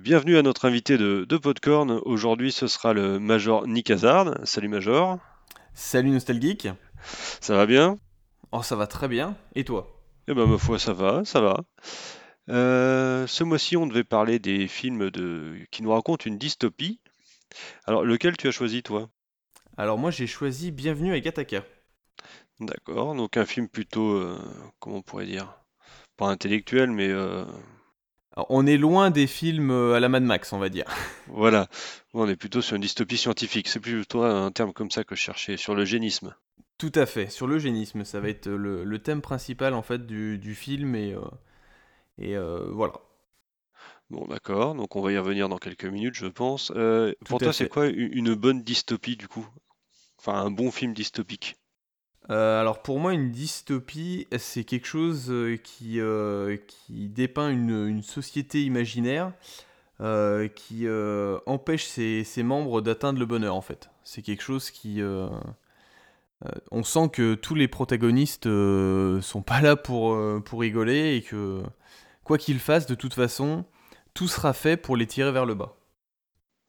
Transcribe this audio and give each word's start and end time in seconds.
Bienvenue 0.00 0.38
à 0.38 0.42
notre 0.42 0.64
invité 0.64 0.96
de, 0.96 1.26
de 1.28 1.36
Podcorn. 1.36 2.00
Aujourd'hui, 2.06 2.52
ce 2.52 2.68
sera 2.68 2.94
le 2.94 3.18
Major 3.18 3.66
Nick 3.66 3.90
Hazard. 3.90 4.34
Salut 4.44 4.68
Major. 4.68 5.18
Salut 5.74 6.08
Nostalgeek. 6.08 6.68
Ça 7.02 7.54
va 7.54 7.66
bien? 7.66 7.98
Oh, 8.50 8.62
ça 8.62 8.76
va 8.76 8.86
très 8.86 9.08
bien. 9.08 9.36
Et 9.54 9.62
toi? 9.62 10.02
Eh 10.26 10.32
ben, 10.32 10.46
ma 10.46 10.56
foi, 10.56 10.78
ça 10.78 10.94
va, 10.94 11.26
ça 11.26 11.42
va. 11.42 11.60
Euh, 12.48 13.26
ce 13.26 13.44
mois-ci, 13.44 13.76
on 13.76 13.86
devait 13.86 14.02
parler 14.02 14.38
des 14.38 14.68
films 14.68 15.10
de... 15.10 15.58
qui 15.70 15.82
nous 15.82 15.92
racontent 15.92 16.24
une 16.24 16.38
dystopie. 16.38 16.98
Alors, 17.84 18.02
lequel 18.02 18.38
tu 18.38 18.48
as 18.48 18.52
choisi, 18.52 18.82
toi? 18.82 19.10
Alors 19.76 19.98
moi 19.98 20.10
j'ai 20.10 20.26
choisi 20.26 20.70
Bienvenue 20.70 21.12
à 21.12 21.20
Gattaca. 21.20 21.62
D'accord, 22.58 23.14
donc 23.14 23.36
un 23.36 23.44
film 23.44 23.68
plutôt, 23.68 24.12
euh, 24.12 24.38
comment 24.78 24.96
on 24.96 25.02
pourrait 25.02 25.26
dire, 25.26 25.60
pas 26.16 26.28
intellectuel, 26.28 26.90
mais 26.90 27.08
euh, 27.08 27.44
Alors, 28.40 28.46
on 28.48 28.66
est 28.66 28.78
loin 28.78 29.10
des 29.10 29.26
films 29.26 29.70
euh, 29.70 29.92
à 29.92 30.00
la 30.00 30.08
Mad 30.08 30.22
Max, 30.22 30.54
on 30.54 30.58
va 30.58 30.70
dire. 30.70 30.86
voilà, 31.26 31.68
on 32.14 32.26
est 32.26 32.36
plutôt 32.36 32.62
sur 32.62 32.74
une 32.74 32.80
dystopie 32.80 33.18
scientifique. 33.18 33.68
C'est 33.68 33.80
plutôt 33.80 34.22
un 34.22 34.50
terme 34.50 34.72
comme 34.72 34.90
ça 34.90 35.04
que 35.04 35.14
je 35.14 35.20
cherchais, 35.20 35.58
sur 35.58 35.74
le 35.74 35.84
génisme. 35.84 36.34
Tout 36.78 36.92
à 36.94 37.04
fait. 37.04 37.28
Sur 37.28 37.46
l'eugénisme, 37.46 38.02
ça 38.02 38.18
va 38.18 38.30
être 38.30 38.48
le, 38.48 38.82
le 38.82 38.98
thème 38.98 39.20
principal 39.20 39.74
en 39.74 39.82
fait 39.82 40.06
du, 40.06 40.38
du 40.38 40.54
film 40.54 40.94
et, 40.94 41.12
euh, 41.12 41.20
et 42.16 42.34
euh, 42.34 42.70
voilà. 42.70 42.94
Bon, 44.08 44.26
d'accord, 44.26 44.74
donc 44.74 44.96
on 44.96 45.02
va 45.02 45.12
y 45.12 45.18
revenir 45.18 45.50
dans 45.50 45.58
quelques 45.58 45.84
minutes, 45.84 46.14
je 46.14 46.26
pense. 46.26 46.72
Euh, 46.74 47.12
pour 47.26 47.40
toi, 47.40 47.52
c'est 47.52 47.68
quoi 47.68 47.88
une 47.88 48.34
bonne 48.34 48.62
dystopie, 48.62 49.18
du 49.18 49.28
coup? 49.28 49.46
Enfin, 50.18 50.32
un 50.32 50.50
bon 50.50 50.70
film 50.70 50.94
dystopique. 50.94 51.56
Euh, 52.30 52.60
alors 52.60 52.80
pour 52.80 53.00
moi 53.00 53.12
une 53.12 53.32
dystopie 53.32 54.28
c'est 54.38 54.62
quelque 54.62 54.86
chose 54.86 55.30
euh, 55.30 55.56
qui, 55.56 55.98
euh, 55.98 56.56
qui 56.68 57.08
dépeint 57.08 57.50
une, 57.50 58.02
société 58.02 58.62
imaginaire 58.62 59.32
qui 60.54 60.86
empêche 61.46 61.86
ses, 61.86 62.42
membres 62.42 62.80
d'atteindre 62.80 63.18
le 63.18 63.26
bonheur 63.26 63.54
en 63.54 63.60
fait. 63.60 63.90
C'est 64.02 64.22
quelque 64.22 64.42
chose 64.42 64.70
qui... 64.70 65.02
on 66.70 66.82
sent 66.82 67.10
que 67.12 67.34
tous 67.34 67.54
les 67.54 67.68
protagonistes 67.68 68.44
sont 68.44 69.42
pas 69.42 69.60
là 69.60 69.76
pour, 69.76 70.18
pour 70.44 70.60
rigoler 70.60 71.16
et 71.16 71.22
que 71.22 71.62
quoi 72.24 72.38
qu'ils 72.38 72.60
fassent, 72.60 72.86
de 72.86 72.94
toute 72.94 73.12
façon, 73.12 73.66
tout 74.14 74.26
sera 74.26 74.54
fait 74.54 74.78
pour 74.78 74.96
les 74.96 75.06
tirer 75.06 75.32
vers 75.32 75.44
le 75.44 75.54
bas. 75.54 75.74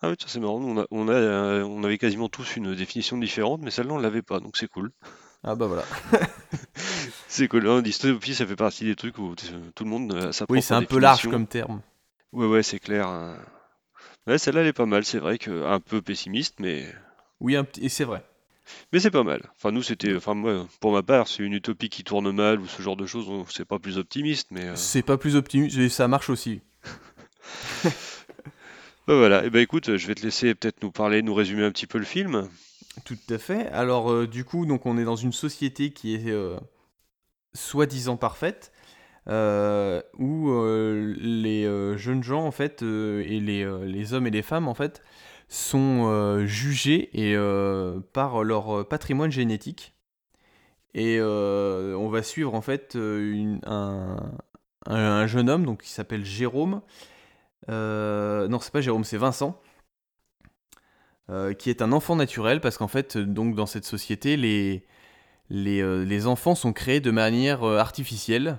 Ah 0.02 0.10
oui, 0.10 0.16
ça 0.20 0.28
c'est 0.28 0.42
marrant, 0.42 0.60
on 0.92 1.84
avait 1.86 1.98
quasiment 1.98 2.28
tous 2.28 2.58
une 2.58 2.76
définition 2.76 3.18
différente, 3.18 3.62
mais 3.62 3.72
celle-là 3.72 3.94
on 3.94 4.00
l'avait 4.00 4.24
pas, 4.24 4.42
donc 4.42 4.58
c'est 4.58 4.68
cool. 4.68 4.92
Ah 5.44 5.56
bah 5.56 5.68
voilà. 5.68 5.84
C'est 7.28 7.48
cool, 7.48 7.68
hein, 7.68 7.82
dystopie 7.82 8.36
ça 8.36 8.46
fait 8.46 8.56
partie 8.56 8.84
des 8.86 8.96
trucs 8.96 9.18
où 9.18 9.36
tout 9.74 9.84
le 9.84 9.90
monde 9.90 10.14
a 10.14 10.34
sa 10.34 10.46
Oui, 10.50 10.62
c'est 10.62 10.74
un 10.74 10.84
peu 10.84 11.00
large 11.00 11.28
comme 11.30 11.48
terme. 11.48 11.82
Ouais, 12.34 12.46
ouais, 12.46 12.62
c'est 12.64 12.80
clair. 12.80 13.08
hein. 13.08 13.38
Ouais, 14.28 14.38
celle-là 14.38 14.62
elle 14.62 14.68
est 14.68 14.74
pas 14.74 14.86
mal, 14.86 15.04
c'est 15.06 15.18
vrai 15.18 15.38
que 15.38 15.66
un 15.66 15.80
peu 15.80 16.02
pessimiste, 16.02 16.60
mais, 16.60 16.86
Oui, 17.40 17.56
un 17.56 17.66
et 17.80 17.90
c'est 17.90 18.04
vrai. 18.04 18.24
mais 18.94 19.00
c'est 19.00 19.10
pas 19.12 19.24
mal. 19.24 19.42
Enfin, 19.56 19.72
nous 19.72 19.82
c'était, 19.82 20.16
enfin 20.16 20.34
moi, 20.36 20.68
pour 20.80 20.92
ma 20.92 21.02
part, 21.04 21.28
c'est 21.28 21.42
une 21.44 21.54
utopie 21.54 21.90
qui 21.90 22.04
tourne 22.04 22.32
mal 22.32 22.60
ou 22.60 22.68
ce 22.68 22.82
genre 22.82 22.98
de 22.98 23.06
choses, 23.08 23.28
c'est 23.50 23.66
pas 23.66 23.80
plus 23.80 23.98
optimiste, 23.98 24.50
mais 24.52 24.66
euh, 24.66 24.76
C'est 24.76 25.02
pas 25.02 25.18
plus 25.18 25.36
optimiste 25.36 25.78
et 25.78 25.90
ça 25.90 26.08
marche 26.08 26.30
aussi. 26.30 26.62
bah 27.84 29.16
voilà. 29.16 29.44
Et 29.46 29.50
ben 29.50 29.60
écoute, 29.62 29.98
je 29.98 30.08
vais 30.08 30.16
te 30.16 30.22
laisser 30.22 30.54
peut-être 30.54 30.84
nous 30.84 30.92
parler, 30.92 31.22
nous 31.22 31.34
résumer 31.34 31.64
un 31.64 31.72
petit 31.72 31.88
peu 31.88 31.98
le 31.98 32.06
film. 32.06 32.48
Tout 33.06 33.18
à 33.30 33.38
fait. 33.38 33.68
Alors 33.70 34.12
euh, 34.12 34.28
du 34.28 34.44
coup, 34.44 34.66
donc 34.66 34.86
on 34.86 34.98
est 34.98 35.06
dans 35.06 35.16
une 35.16 35.32
société 35.32 35.92
qui 35.94 36.14
est 36.16 36.30
euh, 36.30 36.58
soi-disant 37.54 38.18
parfaite, 38.18 38.72
euh, 39.28 40.02
où 40.18 40.52
les 41.20 41.98
jeunes 41.98 42.24
gens 42.24 42.46
en 42.46 42.52
fait 42.52 42.82
et 42.82 43.40
les, 43.40 44.14
hommes 44.14 44.28
et 44.28 44.32
les 44.32 44.42
femmes 44.42 44.68
en 44.68 44.74
fait 44.74 45.02
sont 45.48 46.46
jugés 46.46 47.10
par 48.14 48.44
leur 48.44 48.88
patrimoine 48.88 49.32
génétique. 49.32 49.94
Et 50.94 51.22
on 51.22 52.10
va 52.10 52.24
suivre 52.24 52.54
en 52.56 52.62
fait 52.62 52.96
un, 52.96 53.60
un- 53.66 54.42
un 54.88 55.28
jeune 55.28 55.50
homme 55.50 55.66
donc 55.66 55.84
qui 55.84 55.90
s'appelle 55.92 56.26
Jérôme. 56.26 56.82
Non, 57.68 58.60
c'est 58.62 58.72
pas 58.74 58.82
Jérôme, 58.82 59.04
c'est 59.04 59.18
Vincent 59.18 59.62
euh, 61.32 61.54
qui 61.54 61.70
est 61.70 61.82
un 61.82 61.94
enfant 61.94 62.18
naturel 62.18 62.60
parce 62.60 62.78
qu'en 62.78 62.90
fait, 62.90 63.16
euh, 63.16 63.26
donc 63.26 63.56
dans 63.56 63.66
cette 63.66 63.86
société, 63.86 64.36
les, 64.36 64.84
les, 65.50 65.82
euh, 65.82 66.04
les 66.04 66.28
enfants 66.28 66.56
sont 66.56 66.74
créés 66.74 67.00
de 67.00 67.12
manière 67.12 67.64
artificielle. 67.64 68.58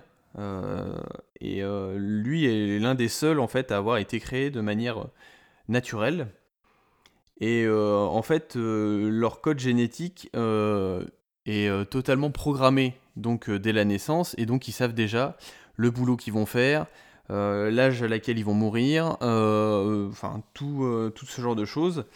et 1.40 1.62
lui 1.96 2.46
est 2.46 2.78
l'un 2.78 2.94
des 2.94 3.08
seuls 3.08 3.40
en 3.40 3.48
fait 3.48 3.70
à 3.72 3.76
avoir 3.76 3.98
été 3.98 4.20
créé 4.20 4.50
de 4.50 4.62
manière 4.62 5.06
naturelle. 5.68 6.28
Et 7.40 7.68
en 7.68 8.22
fait, 8.22 8.54
leur 8.56 9.40
code 9.42 9.58
génétique 9.58 10.30
est 11.44 11.90
totalement 11.90 12.30
programmé 12.30 12.96
donc 13.16 13.50
dès 13.50 13.72
la 13.72 13.84
naissance 13.84 14.34
et 14.38 14.46
donc 14.46 14.68
ils 14.68 14.72
savent 14.72 14.94
déjà 14.94 15.36
le 15.76 15.90
boulot 15.90 16.16
qu'ils 16.16 16.32
vont 16.32 16.46
faire, 16.46 16.86
l'âge 17.28 18.02
à 18.02 18.08
laquelle 18.08 18.38
ils 18.38 18.44
vont 18.44 18.54
mourir, 18.54 19.18
tout, 20.54 21.10
tout 21.14 21.26
ce 21.26 21.40
genre 21.42 21.56
de 21.56 21.66
choses. 21.66 22.06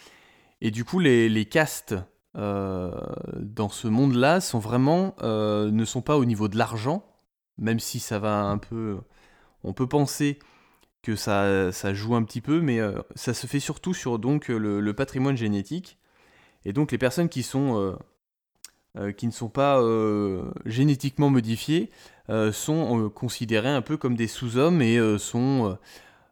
Et 0.61 0.71
du 0.71 0.85
coup, 0.85 0.99
les, 0.99 1.45
castes 1.45 1.95
euh, 2.35 2.91
dans 3.39 3.69
ce 3.69 3.87
monde-là 3.87 4.41
sont 4.41 4.59
vraiment 4.59 5.15
euh, 5.21 5.71
ne 5.71 5.85
sont 5.85 6.01
pas 6.01 6.17
au 6.17 6.25
niveau 6.25 6.47
de 6.47 6.57
l'argent, 6.57 7.05
même 7.57 7.79
si 7.79 7.99
ça 7.99 8.19
va 8.19 8.41
un 8.41 8.57
peu. 8.57 8.97
On 9.63 9.73
peut 9.73 9.87
penser 9.87 10.39
que 11.03 11.15
ça, 11.15 11.71
joue 11.93 12.15
un 12.15 12.23
petit 12.23 12.41
peu, 12.41 12.59
mais 12.59 12.79
euh, 12.79 12.99
ça 13.15 13.33
se 13.33 13.47
fait 13.47 13.59
surtout 13.59 13.93
sur 13.93 14.19
donc 14.19 14.47
le, 14.47 14.81
le 14.81 14.93
patrimoine 14.93 15.37
génétique. 15.37 15.97
Et 16.65 16.73
donc 16.73 16.91
les 16.91 16.97
personnes 16.97 17.29
qui 17.29 17.43
sont 17.43 17.97
qui 19.15 19.27
ne 19.27 19.31
sont 19.31 19.47
pas 19.47 19.79
génétiquement 20.65 21.29
modifiées 21.29 21.91
sont 22.51 23.09
considérées 23.11 23.69
un 23.69 23.83
peu 23.83 23.95
comme 23.95 24.15
des 24.15 24.27
sous-hommes 24.27 24.81
et 24.81 24.99
sont 25.19 25.77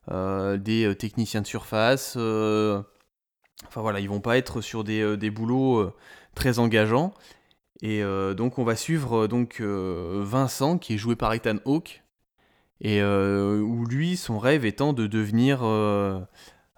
des 0.09 0.96
techniciens 0.97 1.42
de 1.42 1.47
surface. 1.47 2.18
Enfin 3.68 3.82
voilà, 3.82 4.00
ils 4.00 4.10
vont 4.10 4.20
pas 4.20 4.38
être 4.38 4.62
sur 4.62 4.84
des, 4.84 5.02
euh, 5.02 5.18
des 5.18 5.30
boulots 5.30 5.80
euh, 5.80 5.94
très 6.34 6.60
engageants. 6.60 7.14
Et 7.82 8.04
euh, 8.04 8.34
donc 8.34 8.58
on 8.58 8.64
va 8.64 8.76
suivre 8.76 9.28
donc 9.28 9.62
Vincent 9.62 10.78
qui 10.78 10.94
est 10.96 10.98
joué 10.98 11.16
par 11.16 11.34
Ethan 11.34 11.58
Hawke 11.66 12.04
et 12.82 13.04
où 13.04 13.86
lui 13.86 14.18
son 14.18 14.40
rêve 14.40 14.66
étant 14.66 14.94
de 14.94 15.08
devenir 15.08 15.64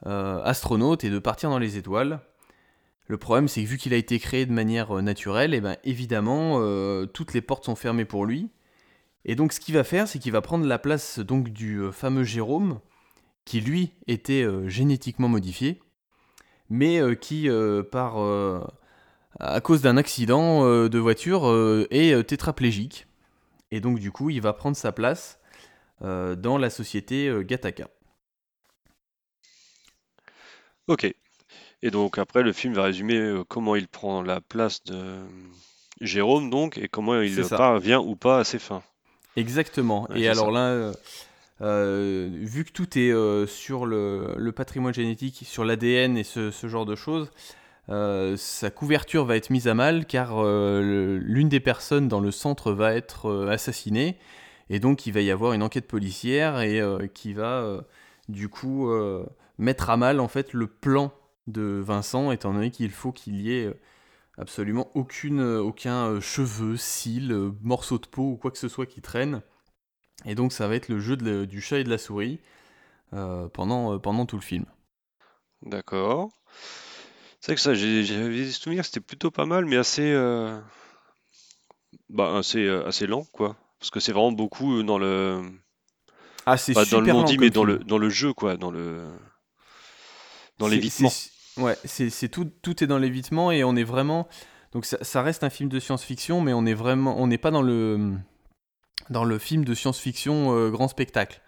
astronaute 0.03 1.03
et 1.03 1.09
de 1.09 1.19
partir 1.19 1.49
dans 1.51 1.59
les 1.59 1.77
étoiles. 1.77 2.19
Le 3.05 3.17
problème 3.17 3.47
c'est 3.47 3.63
que 3.63 3.67
vu 3.67 3.77
qu'il 3.77 3.93
a 3.93 3.97
été 3.97 4.17
créé 4.17 4.47
de 4.47 4.51
manière 4.51 4.91
naturelle, 5.01 5.53
et 5.53 5.61
ben 5.61 5.77
évidemment 5.83 6.59
toutes 7.13 7.33
les 7.35 7.41
portes 7.41 7.65
sont 7.65 7.75
fermées 7.75 8.05
pour 8.05 8.25
lui. 8.25 8.49
Et 9.23 9.35
donc 9.35 9.53
ce 9.53 9.59
qu'il 9.59 9.75
va 9.75 9.83
faire, 9.83 10.07
c'est 10.07 10.17
qu'il 10.17 10.31
va 10.31 10.41
prendre 10.41 10.65
la 10.65 10.79
place 10.79 11.19
donc 11.19 11.49
du 11.49 11.79
fameux 11.91 12.23
Jérôme 12.23 12.79
qui 13.45 13.61
lui 13.61 13.93
était 14.07 14.45
génétiquement 14.67 15.29
modifié 15.29 15.79
mais 16.69 16.99
euh, 16.99 17.15
qui, 17.15 17.49
euh, 17.49 17.83
par, 17.83 18.21
euh, 18.21 18.61
à 19.39 19.61
cause 19.61 19.81
d'un 19.81 19.97
accident 19.97 20.65
de 20.87 20.99
voiture, 20.99 21.45
est 21.91 22.23
tétraplégique. 22.23 23.07
Et 23.71 23.81
donc, 23.81 23.99
du 23.99 24.11
coup, 24.11 24.29
il 24.29 24.41
va 24.41 24.53
prendre 24.53 24.75
sa 24.75 24.91
place 24.91 25.39
dans 26.01 26.57
la 26.57 26.69
société 26.69 27.31
Gattaca. 27.43 27.87
Ok. 30.87 31.13
Et 31.83 31.91
donc 31.91 32.17
après, 32.17 32.41
le 32.41 32.51
film 32.51 32.73
va 32.73 32.83
résumer 32.83 33.43
comment 33.47 33.75
il 33.75 33.87
prend 33.87 34.23
la 34.23 34.41
place 34.41 34.83
de 34.85 35.17
Jérôme, 36.01 36.49
donc, 36.49 36.79
et 36.79 36.87
comment 36.87 37.21
il 37.21 37.47
parvient 37.47 37.99
ou 37.99 38.15
pas 38.15 38.39
à 38.39 38.43
ses 38.43 38.59
fins. 38.59 38.81
Exactement. 39.35 40.07
Ouais, 40.09 40.21
Et 40.21 40.29
alors 40.29 40.47
ça. 40.47 40.51
là, 40.51 40.91
euh, 41.61 42.29
vu 42.31 42.65
que 42.65 42.71
tout 42.71 42.97
est 42.99 43.11
euh, 43.11 43.47
sur 43.47 43.85
le, 43.85 44.51
patrimoine 44.55 44.93
génétique, 44.93 45.43
sur 45.45 45.65
l'ADN 45.65 46.17
et 46.17 46.23
ce, 46.23 46.51
genre 46.63 46.85
de 46.85 46.95
choses, 46.95 47.31
euh, 47.89 48.35
sa 48.37 48.69
couverture 48.69 49.25
va 49.25 49.37
être 49.37 49.49
mise 49.49 49.67
à 49.67 49.73
mal 49.73 50.05
car 50.05 50.43
l'une 50.43 51.49
des 51.49 51.59
personnes 51.59 52.07
dans 52.07 52.19
le 52.19 52.31
centre 52.31 52.71
va 52.71 52.93
être 52.93 53.47
assassinée. 53.49 54.17
Et 54.69 54.79
donc 54.79 55.05
il 55.05 55.13
va 55.13 55.21
y 55.21 55.31
avoir 55.31 55.53
une 55.53 55.63
enquête 55.63 55.87
policière 55.87 56.59
et 56.59 56.81
qui 57.13 57.33
va 57.33 57.81
du 58.27 58.49
coup 58.49 58.91
mettre 59.57 59.89
à 59.89 59.97
mal 59.97 60.19
en 60.19 60.27
fait 60.27 60.53
le 60.53 60.67
plan 60.67 61.13
de 61.47 61.81
Vincent, 61.81 62.31
étant 62.31 62.53
donné 62.53 62.71
qu'il 62.71 62.91
faut 62.91 63.13
qu'il 63.13 63.39
y 63.39 63.53
ait 63.53 63.73
absolument 64.37 64.91
aucune, 64.93 65.41
aucun 65.41 66.19
cheveu, 66.19 66.75
cils, 66.75 67.33
morceau 67.63 67.97
de 67.97 68.05
peau 68.05 68.31
ou 68.31 68.35
quoi 68.35 68.51
que 68.51 68.57
ce 68.57 68.67
soit 68.67 68.85
qui 68.85 69.01
traîne. 69.01 69.41
Et 70.25 70.35
donc 70.35 70.51
ça 70.51 70.67
va 70.67 70.75
être 70.75 70.89
le 70.89 70.99
jeu 70.99 71.15
de 71.15 71.45
du 71.45 71.61
chat 71.61 71.79
et 71.79 71.83
de 71.83 71.89
la 71.89 71.97
souris 71.97 72.39
euh, 73.13 73.47
pendant, 73.47 73.93
euh, 73.93 73.99
pendant 73.99 74.25
tout 74.25 74.35
le 74.35 74.41
film. 74.41 74.65
D'accord. 75.61 76.29
C'est 77.39 77.51
vrai 77.51 77.55
que 77.55 77.61
ça, 77.61 77.73
j'avais 77.73 78.29
des 78.29 78.51
souvenirs, 78.51 78.83
c'était 78.83 78.99
plutôt 78.99 79.31
pas 79.31 79.45
mal, 79.45 79.65
mais 79.65 79.77
assez, 79.77 80.11
euh, 80.11 80.59
bah, 82.09 82.37
assez, 82.37 82.67
assez 82.67 83.07
lent, 83.07 83.25
quoi. 83.31 83.55
Parce 83.79 83.91
que 83.91 83.99
c'est 83.99 84.11
vraiment 84.11 84.33
beaucoup 84.33 84.83
dans 84.83 84.97
le, 84.97 85.41
Ah, 86.45 86.57
c'est 86.57 86.73
pas 86.73 86.83
dans 86.85 86.99
le 86.99 87.07
non-dit, 87.07 87.37
mais 87.37 87.49
dans 87.49 87.63
le, 87.63 87.77
dans 87.79 87.97
le 87.97 88.09
jeu, 88.09 88.33
quoi, 88.33 88.57
dans 88.57 88.71
le, 88.71 89.07
dans 90.57 90.67
l'évitement. 90.67 91.11
Ouais, 91.55 91.77
c'est 91.85 92.29
tout, 92.29 92.51
tout 92.61 92.83
est 92.83 92.87
dans 92.87 92.97
l'évitement 92.97 93.51
et 93.51 93.63
on 93.63 93.75
est 93.75 93.83
vraiment. 93.83 94.27
Donc 94.73 94.85
ça, 94.85 94.97
ça 95.01 95.21
reste 95.21 95.43
un 95.43 95.49
film 95.49 95.69
de 95.69 95.79
science-fiction, 95.79 96.41
mais 96.41 96.53
on 96.53 96.65
est 96.65 96.73
vraiment, 96.73 97.17
on 97.19 97.27
n'est 97.27 97.37
pas 97.37 97.51
dans 97.51 97.61
le 97.61 98.17
dans 99.09 99.23
le 99.23 99.37
film 99.37 99.65
de 99.65 99.73
science-fiction 99.73 100.55
euh, 100.55 100.69
grand 100.69 100.87
spectacle. 100.87 101.41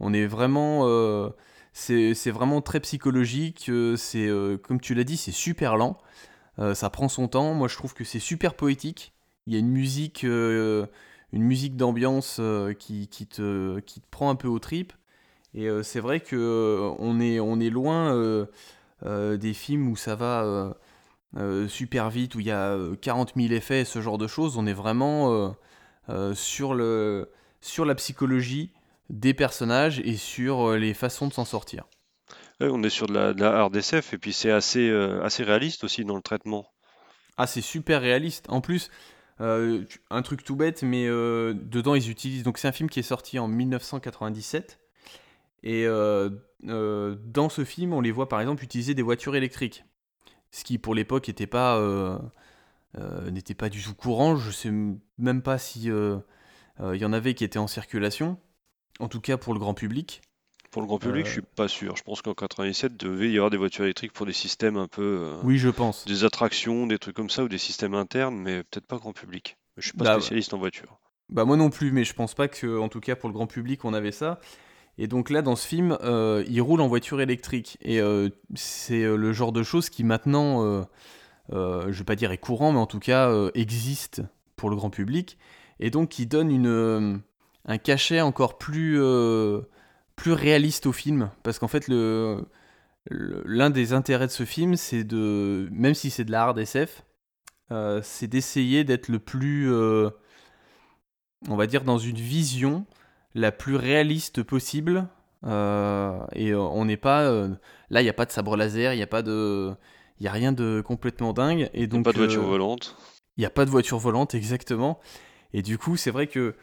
On 0.00 0.12
est 0.12 0.26
vraiment, 0.26 0.82
euh, 0.84 1.30
c'est 1.72 2.30
vraiment 2.30 2.60
très 2.62 2.80
psychologique. 2.80 3.66
euh, 3.68 4.58
comme 4.58 4.80
tu 4.80 4.94
l'as 4.94 5.04
dit, 5.04 5.16
c'est 5.16 5.32
super 5.32 5.76
lent. 5.76 5.98
Ça 6.74 6.90
prend 6.90 7.08
son 7.08 7.26
temps. 7.26 7.54
Moi, 7.54 7.68
je 7.68 7.76
trouve 7.76 7.94
que 7.94 8.04
c'est 8.04 8.18
super 8.18 8.52
poétique. 8.52 9.14
Il 9.46 9.54
y 9.54 9.56
a 9.56 9.58
une 9.58 9.70
musique, 9.70 10.24
une 10.24 10.88
musique 11.32 11.74
d'ambiance 11.74 12.38
qui, 12.78 13.08
qui 13.08 13.26
te 13.26 13.78
qui 13.80 14.02
te 14.02 14.06
prend 14.10 14.28
un 14.28 14.34
peu 14.34 14.46
aux 14.46 14.58
tripes. 14.58 14.92
Et 15.54 15.68
c'est 15.82 16.00
vrai 16.00 16.20
que 16.20 16.92
on 16.98 17.18
est 17.18 17.40
on 17.40 17.60
est 17.60 17.70
loin. 17.70 18.46
des 19.06 19.54
films 19.54 19.88
où 19.88 19.96
ça 19.96 20.16
va 20.16 20.74
super 21.68 22.10
vite, 22.10 22.34
où 22.34 22.40
il 22.40 22.46
y 22.46 22.50
a 22.50 22.72
euh, 22.72 22.96
40 22.96 23.32
000 23.36 23.52
effets, 23.52 23.84
ce 23.84 24.00
genre 24.00 24.18
de 24.18 24.26
choses. 24.26 24.56
On 24.56 24.66
est 24.66 24.72
vraiment 24.72 25.54
sur, 26.34 26.74
le, 26.74 27.30
sur 27.60 27.84
la 27.84 27.94
psychologie 27.94 28.72
des 29.10 29.34
personnages 29.34 30.00
et 30.00 30.16
sur 30.16 30.70
euh, 30.70 30.78
les 30.78 30.94
façons 30.94 31.28
de 31.28 31.32
s'en 31.32 31.44
sortir. 31.44 31.84
Ouais, 32.60 32.68
on 32.70 32.82
est 32.82 32.90
sur 32.90 33.06
de 33.06 33.14
la, 33.14 33.34
de 33.34 33.40
la 33.40 33.58
hard 33.58 33.74
SF 33.74 34.14
et 34.14 34.18
puis 34.18 34.32
c'est 34.32 34.50
assez, 34.50 34.88
euh, 34.88 35.22
assez 35.22 35.42
réaliste 35.42 35.84
aussi 35.84 36.04
dans 36.04 36.16
le 36.16 36.22
traitement. 36.22 36.66
Ah, 37.36 37.46
c'est 37.46 37.62
super 37.62 38.00
réaliste. 38.02 38.46
En 38.48 38.60
plus, 38.60 38.90
euh, 39.40 39.84
un 40.10 40.22
truc 40.22 40.44
tout 40.44 40.56
bête, 40.56 40.82
mais 40.82 41.06
euh, 41.06 41.54
dedans 41.54 41.94
ils 41.94 42.10
utilisent. 42.10 42.42
Donc, 42.42 42.58
c'est 42.58 42.68
un 42.68 42.72
film 42.72 42.88
qui 42.88 43.00
est 43.00 43.04
sorti 43.04 43.38
en 43.38 43.48
1997. 43.48 44.78
Et 45.62 45.86
euh, 45.86 46.30
euh, 46.68 47.16
dans 47.24 47.48
ce 47.48 47.64
film, 47.64 47.92
on 47.92 48.00
les 48.00 48.12
voit 48.12 48.28
par 48.28 48.40
exemple 48.40 48.62
utiliser 48.62 48.94
des 48.94 49.02
voitures 49.02 49.36
électriques. 49.36 49.84
Ce 50.50 50.64
qui 50.64 50.78
pour 50.78 50.94
l'époque 50.94 51.28
n'était 51.28 51.46
pas, 51.46 51.76
euh, 51.76 52.18
euh, 52.18 52.18
n'était 52.98 53.54
pas 53.54 53.68
du 53.68 53.82
tout 53.82 53.94
courant. 53.94 54.36
Je 54.36 54.50
sais 54.50 54.70
même 55.18 55.42
pas 55.42 55.58
si 55.58 55.90
euh, 55.90 56.18
euh, 56.80 56.96
il 56.96 57.00
y 57.00 57.04
en 57.04 57.12
avait 57.12 57.34
qui 57.34 57.44
étaient 57.44 57.58
en 57.58 57.66
circulation. 57.68 58.38
En 58.98 59.08
tout 59.08 59.20
cas 59.20 59.36
pour 59.36 59.54
le 59.54 59.60
grand 59.60 59.74
public. 59.74 60.20
Pour 60.70 60.82
le 60.82 60.86
grand 60.86 60.98
public, 60.98 61.24
Euh, 61.24 61.26
je 61.28 61.32
suis 61.32 61.42
pas 61.42 61.66
sûr. 61.68 61.96
Je 61.96 62.02
pense 62.04 62.22
qu'en 62.22 62.34
97, 62.34 62.96
devait 62.96 63.28
y 63.30 63.36
avoir 63.36 63.50
des 63.50 63.56
voitures 63.56 63.84
électriques 63.84 64.12
pour 64.12 64.24
des 64.26 64.32
systèmes 64.32 64.76
un 64.76 64.86
peu, 64.86 65.02
euh, 65.02 65.40
Oui, 65.42 65.58
je 65.58 65.68
pense. 65.68 66.04
des 66.04 66.22
attractions, 66.24 66.86
des 66.86 66.98
trucs 66.98 67.16
comme 67.16 67.30
ça 67.30 67.42
ou 67.42 67.48
des 67.48 67.58
systèmes 67.58 67.94
internes, 67.94 68.36
mais 68.36 68.62
peut-être 68.62 68.86
pas 68.86 68.98
grand 68.98 69.12
public. 69.12 69.56
Je 69.78 69.88
suis 69.88 69.96
pas 69.98 70.04
Bah, 70.04 70.14
spécialiste 70.14 70.54
en 70.54 70.58
voiture. 70.58 71.00
Bah 71.28 71.44
moi 71.44 71.56
non 71.56 71.70
plus, 71.70 71.90
mais 71.92 72.04
je 72.04 72.12
pense 72.14 72.34
pas 72.34 72.46
que, 72.48 72.78
en 72.78 72.88
tout 72.88 73.00
cas 73.00 73.16
pour 73.16 73.28
le 73.28 73.32
grand 73.32 73.46
public, 73.48 73.84
on 73.84 73.94
avait 73.94 74.12
ça. 74.12 74.40
Et 74.98 75.06
donc 75.08 75.30
là, 75.30 75.42
dans 75.42 75.56
ce 75.56 75.66
film, 75.66 75.96
euh, 76.02 76.44
il 76.48 76.60
roule 76.60 76.80
en 76.80 76.88
voiture 76.88 77.20
électrique. 77.20 77.78
Et 77.80 78.00
euh, 78.00 78.28
c'est 78.54 79.02
euh, 79.02 79.16
le 79.16 79.32
genre 79.32 79.50
de 79.52 79.62
choses 79.64 79.88
qui 79.90 80.04
maintenant, 80.04 80.64
euh, 80.64 80.82
euh, 81.52 81.90
je 81.90 81.98
vais 81.98 82.04
pas 82.04 82.16
dire 82.16 82.32
est 82.32 82.38
courant, 82.38 82.72
mais 82.72 82.78
en 82.78 82.86
tout 82.86 82.98
cas 82.98 83.28
euh, 83.28 83.50
existe 83.54 84.22
pour 84.56 84.70
le 84.70 84.76
grand 84.76 84.90
public. 84.90 85.38
Et 85.80 85.90
donc 85.90 86.10
qui 86.10 86.26
donne 86.26 86.50
une, 86.50 86.66
euh, 86.66 87.16
un 87.64 87.78
cachet 87.78 88.20
encore 88.20 88.58
plus, 88.58 88.98
euh, 89.00 89.62
plus 90.16 90.32
réaliste 90.32 90.86
au 90.86 90.92
film. 90.92 91.30
Parce 91.42 91.58
qu'en 91.58 91.68
fait, 91.68 91.88
le, 91.88 92.44
l'un 93.08 93.70
des 93.70 93.92
intérêts 93.92 94.26
de 94.26 94.32
ce 94.32 94.44
film, 94.44 94.76
c'est 94.76 95.04
de, 95.04 95.68
même 95.72 95.94
si 95.94 96.10
c'est 96.10 96.24
de 96.24 96.32
la 96.32 96.42
hard 96.42 96.58
SF, 96.58 97.04
c'est 98.02 98.26
d'essayer 98.26 98.82
d'être 98.82 99.08
le 99.08 99.20
plus... 99.20 99.72
on 99.72 101.56
va 101.56 101.66
dire, 101.68 101.84
dans 101.84 101.98
une 101.98 102.16
vision 102.16 102.84
la 103.34 103.52
plus 103.52 103.76
réaliste 103.76 104.42
possible. 104.42 105.06
Et 105.44 106.54
on 106.54 106.84
n'est 106.84 106.96
pas. 106.96 107.30
là, 107.90 108.00
il 108.00 108.02
n'y 108.02 108.10
a 108.10 108.12
pas 108.12 108.26
de 108.26 108.32
sabre 108.32 108.56
laser, 108.56 108.92
il 108.92 108.96
n'y 108.96 109.02
a 109.02 109.06
pas 109.06 109.22
de. 109.22 109.72
Il 110.20 110.24
n'y 110.24 110.28
a 110.28 110.32
rien 110.32 110.52
de 110.52 110.82
complètement 110.84 111.32
dingue. 111.32 111.70
Et 111.72 111.80
Y 111.80 111.84
a 111.84 111.86
donc, 111.86 112.04
pas 112.04 112.12
de 112.12 112.18
voiture 112.18 112.42
euh, 112.42 112.46
volante. 112.46 112.96
il 113.36 113.40
n'y 113.40 113.46
a 113.46 113.50
pas 113.50 113.64
de 113.64 113.70
voiture 113.70 113.98
volante, 113.98 114.34
exactement. 114.34 115.00
Et 115.52 115.62
du 115.62 115.78
coup, 115.78 115.96
c'est 115.96 116.10
vrai 116.10 116.26
que 116.26 116.54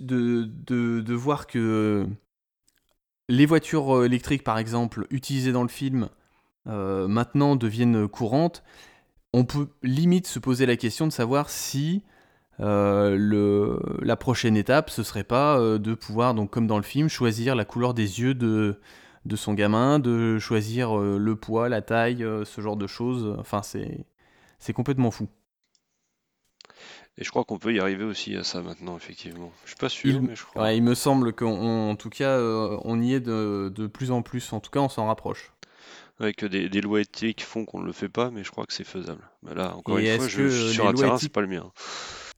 de, 0.00 0.50
de, 0.66 1.00
de 1.00 1.14
voir 1.14 1.46
que 1.46 2.06
les 3.28 3.46
voitures 3.46 3.94
euh, 3.94 4.06
électriques, 4.06 4.42
par 4.42 4.58
exemple, 4.58 5.06
utilisées 5.10 5.52
dans 5.52 5.62
le 5.62 5.68
film, 5.68 6.08
euh, 6.66 7.06
maintenant 7.08 7.56
deviennent 7.56 8.08
courantes, 8.08 8.62
on 9.34 9.44
peut 9.44 9.68
limite 9.82 10.26
se 10.26 10.38
poser 10.38 10.64
la 10.64 10.76
question 10.76 11.06
de 11.06 11.12
savoir 11.12 11.50
si 11.50 12.02
euh, 12.60 13.14
le, 13.18 13.78
la 14.00 14.16
prochaine 14.16 14.56
étape, 14.56 14.88
ce 14.88 15.02
serait 15.02 15.24
pas 15.24 15.60
de 15.60 15.94
pouvoir, 15.94 16.32
donc 16.32 16.50
comme 16.50 16.66
dans 16.66 16.78
le 16.78 16.82
film, 16.82 17.08
choisir 17.08 17.54
la 17.54 17.66
couleur 17.66 17.92
des 17.92 18.20
yeux 18.20 18.34
de, 18.34 18.80
de 19.28 19.36
son 19.36 19.54
gamin, 19.54 19.98
de 19.98 20.38
choisir 20.38 20.98
euh, 20.98 21.18
le 21.18 21.36
poids, 21.36 21.68
la 21.68 21.82
taille, 21.82 22.24
euh, 22.24 22.44
ce 22.44 22.60
genre 22.60 22.76
de 22.76 22.86
choses. 22.86 23.34
Enfin, 23.38 23.62
c'est 23.62 24.72
complètement 24.72 25.10
fou. 25.10 25.28
Et 27.16 27.24
je 27.24 27.30
crois 27.30 27.44
qu'on 27.44 27.58
peut 27.58 27.74
y 27.74 27.80
arriver 27.80 28.04
aussi 28.04 28.36
à 28.36 28.44
ça 28.44 28.62
maintenant, 28.62 28.96
effectivement. 28.96 29.50
Je 29.64 29.70
suis 29.70 29.76
pas 29.76 29.88
sûr, 29.88 30.10
Il, 30.10 30.22
mais 30.22 30.36
je 30.36 30.44
crois. 30.44 30.62
ouais, 30.62 30.76
il 30.76 30.82
me 30.82 30.94
semble 30.94 31.32
qu'en 31.32 31.96
tout 31.96 32.10
cas, 32.10 32.30
euh, 32.30 32.78
on 32.84 33.00
y 33.00 33.12
est 33.14 33.20
de, 33.20 33.72
de 33.74 33.86
plus 33.86 34.10
en 34.12 34.22
plus. 34.22 34.52
En 34.52 34.60
tout 34.60 34.70
cas, 34.70 34.80
on 34.80 34.88
s'en 34.88 35.06
rapproche. 35.06 35.52
Avec 36.20 36.44
des, 36.44 36.68
des 36.68 36.80
lois 36.80 37.00
éthiques 37.00 37.44
font 37.44 37.64
qu'on 37.64 37.80
ne 37.80 37.86
le 37.86 37.92
fait 37.92 38.08
pas, 38.08 38.30
mais 38.30 38.42
je 38.44 38.50
crois 38.50 38.66
que 38.66 38.72
c'est 38.72 38.84
faisable. 38.84 39.22
Bah 39.42 39.54
là, 39.54 39.74
encore 39.76 39.98
Et 39.98 40.14
une 40.14 40.16
fois, 40.18 40.28
je, 40.28 40.36
que 40.36 40.48
suis 40.48 40.74
sur 40.74 40.86
un 40.88 40.92
terrain, 40.94 41.14
éthiques- 41.14 41.22
c'est 41.22 41.32
pas 41.32 41.40
le 41.40 41.46
mien. 41.48 41.70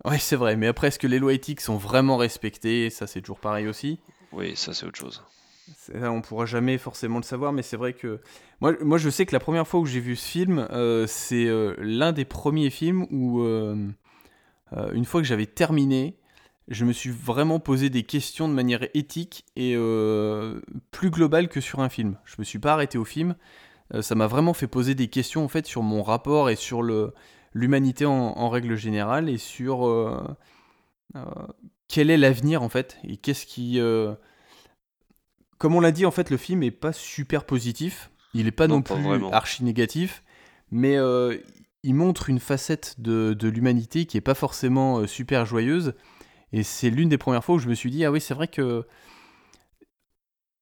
Oui, 0.04 0.19
c'est 0.19 0.36
vrai. 0.36 0.56
Mais 0.56 0.66
après, 0.66 0.88
est-ce 0.88 0.98
que 0.98 1.06
les 1.06 1.19
lois 1.19 1.32
éthiques 1.32 1.60
sont 1.60 1.76
vraiment 1.76 2.16
respectées? 2.16 2.90
Ça, 2.90 3.06
c'est 3.06 3.20
toujours 3.20 3.40
pareil 3.40 3.69
aussi. 3.69 3.98
Oui, 4.32 4.56
ça 4.56 4.72
c'est 4.72 4.86
autre 4.86 4.98
chose. 4.98 5.22
Ça, 5.76 6.11
on 6.11 6.20
pourra 6.20 6.46
jamais 6.46 6.78
forcément 6.78 7.19
le 7.19 7.25
savoir, 7.25 7.52
mais 7.52 7.62
c'est 7.62 7.76
vrai 7.76 7.93
que 7.93 8.20
moi, 8.61 8.99
je 8.99 9.08
sais 9.08 9.25
que 9.25 9.32
la 9.32 9.40
première 9.40 9.67
fois 9.67 9.81
où 9.81 9.87
j'ai 9.87 10.00
vu 10.00 10.17
ce 10.17 10.28
film, 10.28 10.67
euh, 10.70 11.06
c'est 11.06 11.46
euh, 11.46 11.75
l'un 11.78 12.12
des 12.12 12.26
premiers 12.26 12.69
films 12.70 13.06
où, 13.11 13.40
euh, 13.40 13.75
une 14.93 15.05
fois 15.05 15.22
que 15.22 15.26
j'avais 15.26 15.46
terminé, 15.46 16.17
je 16.69 16.84
me 16.84 16.93
suis 16.93 17.11
vraiment 17.11 17.58
posé 17.58 17.88
des 17.88 18.02
questions 18.02 18.49
de 18.49 18.55
manière 18.55 18.87
éthique 18.94 19.46
et 19.56 19.75
plus 20.90 21.11
globale 21.11 21.49
que 21.49 21.61
sur 21.61 21.81
un 21.81 21.88
film. 21.88 22.17
Je 22.25 22.37
me 22.38 22.44
suis 22.44 22.61
pas 22.61 22.75
arrêté 22.75 22.96
au 22.96 23.05
film. 23.05 23.34
Ça 24.02 24.14
m'a 24.14 24.28
vraiment 24.28 24.55
fait 24.55 24.69
poser 24.69 24.94
des 24.94 25.08
questions 25.08 25.44
en 25.44 25.49
fait 25.49 25.67
sur 25.67 25.82
mon 25.82 26.05
rapport 26.05 26.49
et 26.49 26.55
sur 26.55 26.84
l'humanité 27.55 28.06
en, 28.06 28.12
en 28.12 28.49
règle 28.49 28.76
générale 28.76 29.28
et 29.28 29.38
sur 29.38 29.81
quel 31.88 32.11
est 32.11 32.19
l'avenir 32.19 32.62
en 32.62 32.69
fait 32.69 32.99
et 33.02 33.17
qu'est-ce 33.17 33.46
qui 33.46 33.81
comme 35.60 35.74
on 35.74 35.80
l'a 35.80 35.92
dit, 35.92 36.06
en 36.06 36.10
fait, 36.10 36.30
le 36.30 36.38
film 36.38 36.62
est 36.62 36.70
pas 36.70 36.94
super 36.94 37.44
positif. 37.44 38.10
Il 38.32 38.46
est 38.46 38.50
pas 38.50 38.66
Non, 38.66 38.76
non, 38.76 38.82
pas 38.82 38.94
plus 38.94 39.04
vraiment. 39.04 39.30
archi 39.30 39.62
négatif, 39.62 40.24
mais 40.70 40.96
euh, 40.96 41.36
il 41.82 41.94
montre 41.94 42.31
une 42.31 42.40
facette 42.40 42.94
de, 42.98 43.34
de 43.34 43.46
l'humanité 43.48 44.06
qui 44.06 44.17
est 44.17 44.22
pas 44.22 44.32
forcément 44.34 45.00
euh, 45.00 45.06
super 45.06 45.44
joyeuse. 45.44 45.93
Et 46.55 46.62
c'est 46.62 46.88
l'une 46.88 47.10
des 47.10 47.19
premières 47.19 47.44
fois 47.44 47.56
où 47.56 47.58
je 47.58 47.69
me 47.69 47.74
suis 47.74 47.90
dit 47.90 48.06
ah 48.06 48.10
oui, 48.10 48.22
c'est 48.22 48.32
vrai 48.32 48.48
que 48.48 48.86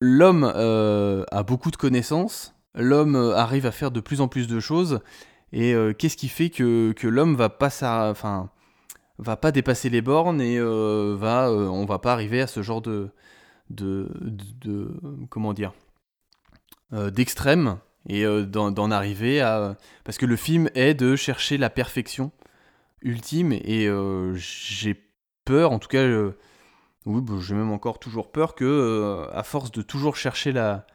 l'homme 0.00 0.50
euh, 0.52 1.24
a 1.30 1.44
beaucoup 1.44 1.70
de 1.70 1.76
connaissances, 1.76 2.56
l'homme 2.74 3.14
arrive 3.14 3.66
à 3.66 3.70
faire 3.70 3.92
de 3.92 4.00
plus 4.00 4.20
en 4.20 4.26
plus 4.26 4.48
de 4.48 4.58
choses. 4.58 4.98
Et 5.52 5.74
euh, 5.74 5.92
qu'est-ce 5.92 6.16
qui 6.16 6.28
fait 6.28 6.50
que, 6.50 6.90
que 6.90 7.06
l'homme 7.06 7.36
va 7.36 7.50
pas 7.50 7.70
ça, 7.70 8.08
enfin, 8.10 8.50
va 9.18 9.36
pas 9.36 9.52
dépasser 9.52 9.90
les 9.90 10.02
bornes 10.02 10.40
et 10.40 10.58
va, 10.58 11.52
on 11.52 11.84
va 11.84 12.00
pas 12.00 12.12
arriver 12.12 12.40
à 12.40 12.48
ce 12.48 12.62
genre 12.62 12.82
de 12.82 13.10
de, 13.70 14.08
de, 14.20 14.94
comment 15.30 15.52
dire 15.52 15.72
euh, 16.92 17.10
d'extrême 17.10 17.78
et 18.08 18.24
euh, 18.24 18.44
d'en 18.44 18.90
arriver 18.90 19.40
à 19.40 19.76
parce 20.04 20.18
que 20.18 20.26
le 20.26 20.36
film 20.36 20.70
est 20.74 20.94
de 20.94 21.16
chercher 21.16 21.58
la 21.58 21.70
perfection 21.70 22.32
ultime 23.02 23.52
et 23.52 23.86
euh, 23.86 24.34
j'ai 24.34 24.96
peur 25.44 25.72
en 25.72 25.78
tout 25.78 25.88
cas 25.88 26.06
oui 27.06 27.20
bah, 27.20 27.34
j'ai 27.40 27.54
même 27.54 27.72
encore 27.72 27.98
toujours 27.98 28.30
peur 28.30 28.54
que 28.54 29.28
à 29.32 29.42
force 29.42 29.70
de 29.70 29.82
toujours 29.82 30.16
chercher 30.16 30.52
la 30.52 30.86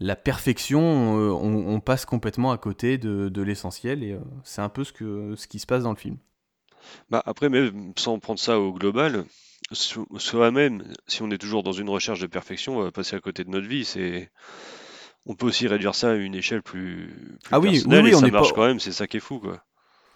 la 0.00 0.14
perfection 0.14 0.80
on, 0.80 1.74
on 1.74 1.80
passe 1.80 2.04
complètement 2.04 2.52
à 2.52 2.58
côté 2.58 2.98
de, 2.98 3.28
de 3.28 3.42
l'essentiel 3.42 4.04
et 4.04 4.16
c'est 4.44 4.62
un 4.62 4.68
peu 4.68 4.84
ce 4.84 4.92
que 4.92 5.34
ce 5.36 5.46
qui 5.46 5.58
se 5.58 5.66
passe 5.66 5.82
dans 5.82 5.90
le 5.90 5.96
film. 5.96 6.18
Bah 7.10 7.22
après, 7.26 7.48
même 7.48 7.92
sans 7.96 8.18
prendre 8.18 8.38
ça 8.38 8.58
au 8.58 8.72
global, 8.72 9.24
soi-même, 9.72 10.82
si 11.06 11.22
on 11.22 11.30
est 11.30 11.38
toujours 11.38 11.62
dans 11.62 11.72
une 11.72 11.88
recherche 11.90 12.20
de 12.20 12.26
perfection, 12.26 12.78
on 12.78 12.82
va 12.82 12.90
passer 12.92 13.16
à 13.16 13.20
côté 13.20 13.44
de 13.44 13.50
notre 13.50 13.66
vie. 13.66 13.84
C'est, 13.84 14.30
on 15.26 15.34
peut 15.34 15.46
aussi 15.46 15.68
réduire 15.68 15.94
ça 15.94 16.12
à 16.12 16.14
une 16.14 16.34
échelle 16.34 16.62
plus, 16.62 17.36
plus 17.44 17.52
Ah 17.52 17.60
oui, 17.60 17.68
oui, 17.68 17.72
personnelle 17.74 18.04
oui, 18.04 18.10
et 18.10 18.14
on 18.14 18.20
ça 18.20 18.28
marche 18.28 18.48
pas- 18.50 18.54
quand 18.54 18.66
même. 18.66 18.80
C'est 18.80 18.92
ça 18.92 19.06
qui 19.06 19.18
est 19.18 19.20
fou, 19.20 19.38
quoi. 19.40 19.62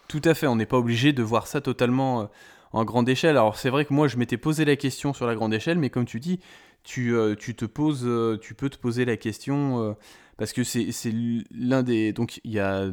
Tout 0.08 0.22
à 0.24 0.34
fait, 0.34 0.46
on 0.46 0.56
n'est 0.56 0.66
pas 0.66 0.78
obligé 0.78 1.12
de 1.12 1.22
voir 1.22 1.46
ça 1.46 1.60
totalement 1.60 2.22
euh, 2.22 2.26
en 2.72 2.84
grande 2.84 3.08
échelle. 3.08 3.30
Alors 3.36 3.56
c'est 3.56 3.70
vrai 3.70 3.84
que 3.84 3.92
moi 3.94 4.08
je 4.08 4.16
m'étais 4.16 4.36
posé 4.36 4.64
la 4.64 4.76
question 4.76 5.12
sur 5.14 5.26
la 5.26 5.34
grande 5.34 5.54
échelle, 5.54 5.78
mais 5.78 5.90
comme 5.90 6.04
tu 6.06 6.20
dis, 6.20 6.40
tu, 6.84 7.14
euh, 7.14 7.34
tu 7.34 7.54
te 7.54 7.64
poses, 7.64 8.02
euh, 8.04 8.38
tu 8.40 8.54
peux 8.54 8.68
te 8.68 8.76
poser 8.78 9.04
la 9.04 9.16
question 9.16 9.80
euh, 9.82 9.92
parce 10.36 10.52
que 10.52 10.64
c'est 10.64 10.92
c'est 10.92 11.14
l'un 11.50 11.82
des 11.82 12.12
donc 12.12 12.40
il 12.44 12.50
y 12.52 12.58
a 12.58 12.90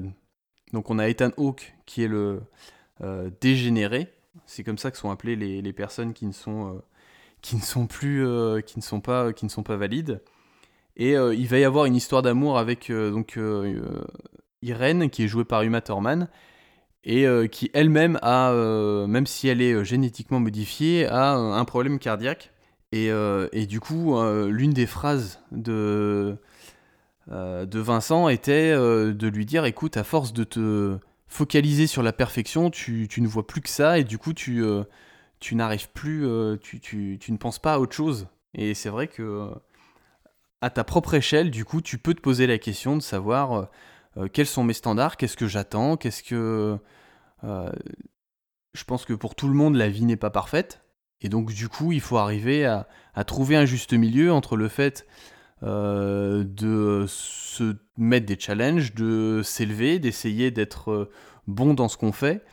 donc 0.72 0.90
on 0.90 1.00
a 1.00 1.10
Ethan 1.10 1.32
Hawke 1.38 1.74
qui 1.86 2.04
est 2.04 2.08
le 2.08 2.42
dégénéré. 3.42 4.08
C'est 4.46 4.64
comme 4.64 4.78
ça 4.78 4.92
que 4.92 4.98
sont 4.98 5.12
appelées 5.12 5.36
les, 5.36 5.74
personnes 5.74 6.14
qui 6.14 6.26
ne 6.26 6.32
sont 6.32 6.76
euh, 6.76 6.80
qui 7.42 7.56
ne 7.56 7.62
sont 7.62 7.88
plus 7.88 8.26
euh, 8.26 8.62
qui 8.62 8.80
ne 8.80 8.84
sont 8.84 9.02
pas 9.02 9.34
qui 9.34 9.46
ne 9.46 9.50
sont 9.50 9.64
pas 9.64 9.76
valides. 9.76 10.22
Et 10.98 11.14
il 11.14 11.48
va 11.48 11.60
y 11.60 11.64
avoir 11.64 11.86
une 11.86 11.96
histoire 11.96 12.22
d'amour 12.22 12.58
avec 12.58 12.92
donc 12.92 13.40
Irène, 14.62 15.10
qui 15.10 15.24
est 15.24 15.28
jouée 15.30 15.46
par 15.46 15.62
Uma 15.62 15.80
Thurman, 15.80 16.28
et 17.06 17.26
qui 17.50 17.72
elle-même 17.74 18.20
a, 18.22 18.52
même 19.08 19.26
si 19.26 19.48
elle 19.48 19.62
est 19.62 19.86
génétiquement 19.86 20.42
modifiée, 20.42 21.08
a 21.08 21.36
un 21.36 21.64
problème 21.64 22.00
cardiaque. 22.00 22.52
Et, 22.92 23.12
et 23.54 23.66
du 23.66 23.80
coup, 23.80 24.22
l'une 24.50 24.74
des 24.74 24.86
phrases 24.86 25.40
de, 25.54 26.36
de 27.30 27.80
Vincent 27.80 28.28
était 28.28 28.74
de 28.74 29.28
lui 29.28 29.46
dire, 29.46 29.64
écoute, 29.64 29.96
à 29.96 30.04
force 30.04 30.34
de 30.34 30.44
te 30.44 31.00
focaliser 31.30 31.88
sur 31.88 32.04
la 32.04 32.12
perfection, 32.12 32.70
tu, 32.72 33.08
tu, 33.08 33.22
ne 33.22 33.28
vois 33.28 33.48
plus 33.48 33.62
que 33.62 33.70
ça 33.70 34.00
et 34.00 34.04
du 34.04 34.18
coup 34.18 34.34
tu, 34.34 34.64
euh, 34.64 34.84
tu 35.40 35.56
n'arrives 35.56 35.90
plus, 35.92 36.28
euh, 36.28 36.58
tu, 36.58 36.80
tu, 36.80 37.18
tu, 37.22 37.32
ne 37.32 37.38
penses 37.38 37.60
pas 37.60 37.76
à 37.76 37.80
autre 37.80 37.96
chose. 37.96 38.28
Et 38.56 38.74
c'est 38.74 38.90
vrai 38.90 39.08
que 39.08 39.22
euh, 39.22 39.50
à 40.62 40.72
ta 40.72 40.84
propre 40.84 41.14
échelle, 41.14 41.52
du 41.52 41.64
coup, 41.64 41.82
tu 41.82 42.00
peux 42.00 42.14
te 42.14 42.20
poser 42.20 42.48
la 42.48 42.58
question 42.58 42.98
de 42.98 43.02
savoir 43.02 43.70
quels 44.34 44.48
sont 44.48 44.66
mes 44.66 44.74
standards, 44.74 45.16
qu'est-ce 45.16 45.38
que 45.38 45.48
j'attends, 45.48 45.96
qu'est-ce 45.96 46.22
que... 46.22 46.78
je 47.44 48.84
pense 48.86 49.06
que 49.06 49.14
pour 49.14 49.36
tout 49.36 49.48
le 49.48 49.54
monde, 49.54 49.76
la 49.76 49.88
vie 49.88 50.04
n'est 50.04 50.18
pas 50.18 50.32
parfaite. 50.32 50.84
Et 51.22 51.30
donc 51.30 51.54
du 51.54 51.70
coup, 51.70 51.94
il 51.94 52.02
faut 52.02 52.18
arriver 52.18 52.66
à, 52.66 52.90
à 53.14 53.24
trouver 53.24 53.56
un 53.56 53.64
juste 53.64 53.94
milieu 53.94 54.34
entre 54.34 54.58
le 54.58 54.68
fait 54.68 55.08
euh, 55.62 56.46
de 56.46 57.04
se 57.08 57.76
mettre 57.98 58.26
des 58.26 58.40
challenges, 58.40 58.94
de 58.94 59.42
s'élever, 59.44 60.00
d'essayer 60.00 60.52
d'être 60.52 60.90
euh, 60.90 61.12
bon 61.48 61.74
dans 61.74 61.90
ce 61.90 61.98
qu'on 61.98 62.14
fait, 62.14 62.46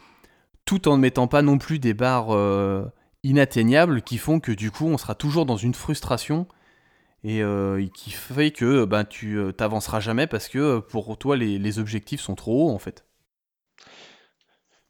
tout 0.64 0.88
en 0.88 0.96
ne 0.96 1.02
mettant 1.02 1.28
pas 1.28 1.40
non 1.40 1.56
plus 1.56 1.78
des 1.78 1.94
barres 1.94 2.34
euh, 2.34 2.84
inatteignables 3.22 4.02
qui 4.02 4.18
font 4.18 4.40
que 4.40 4.50
du 4.50 4.72
coup 4.72 4.86
on 4.86 4.98
sera 4.98 5.14
toujours 5.14 5.46
dans 5.46 5.56
une 5.56 5.74
frustration 5.74 6.48
et 7.22 7.42
qui 7.92 8.12
fait 8.12 8.52
que 8.52 8.84
ben, 8.84 9.04
tu 9.04 9.40
t'avanceras 9.56 9.98
jamais 9.98 10.28
parce 10.28 10.48
que 10.48 10.78
pour 10.78 11.18
toi 11.18 11.36
les, 11.36 11.58
les, 11.58 11.78
objectifs 11.80 12.20
sont 12.20 12.36
trop 12.36 12.68
hauts 12.68 12.72
en 12.72 12.78
fait. 12.78 13.04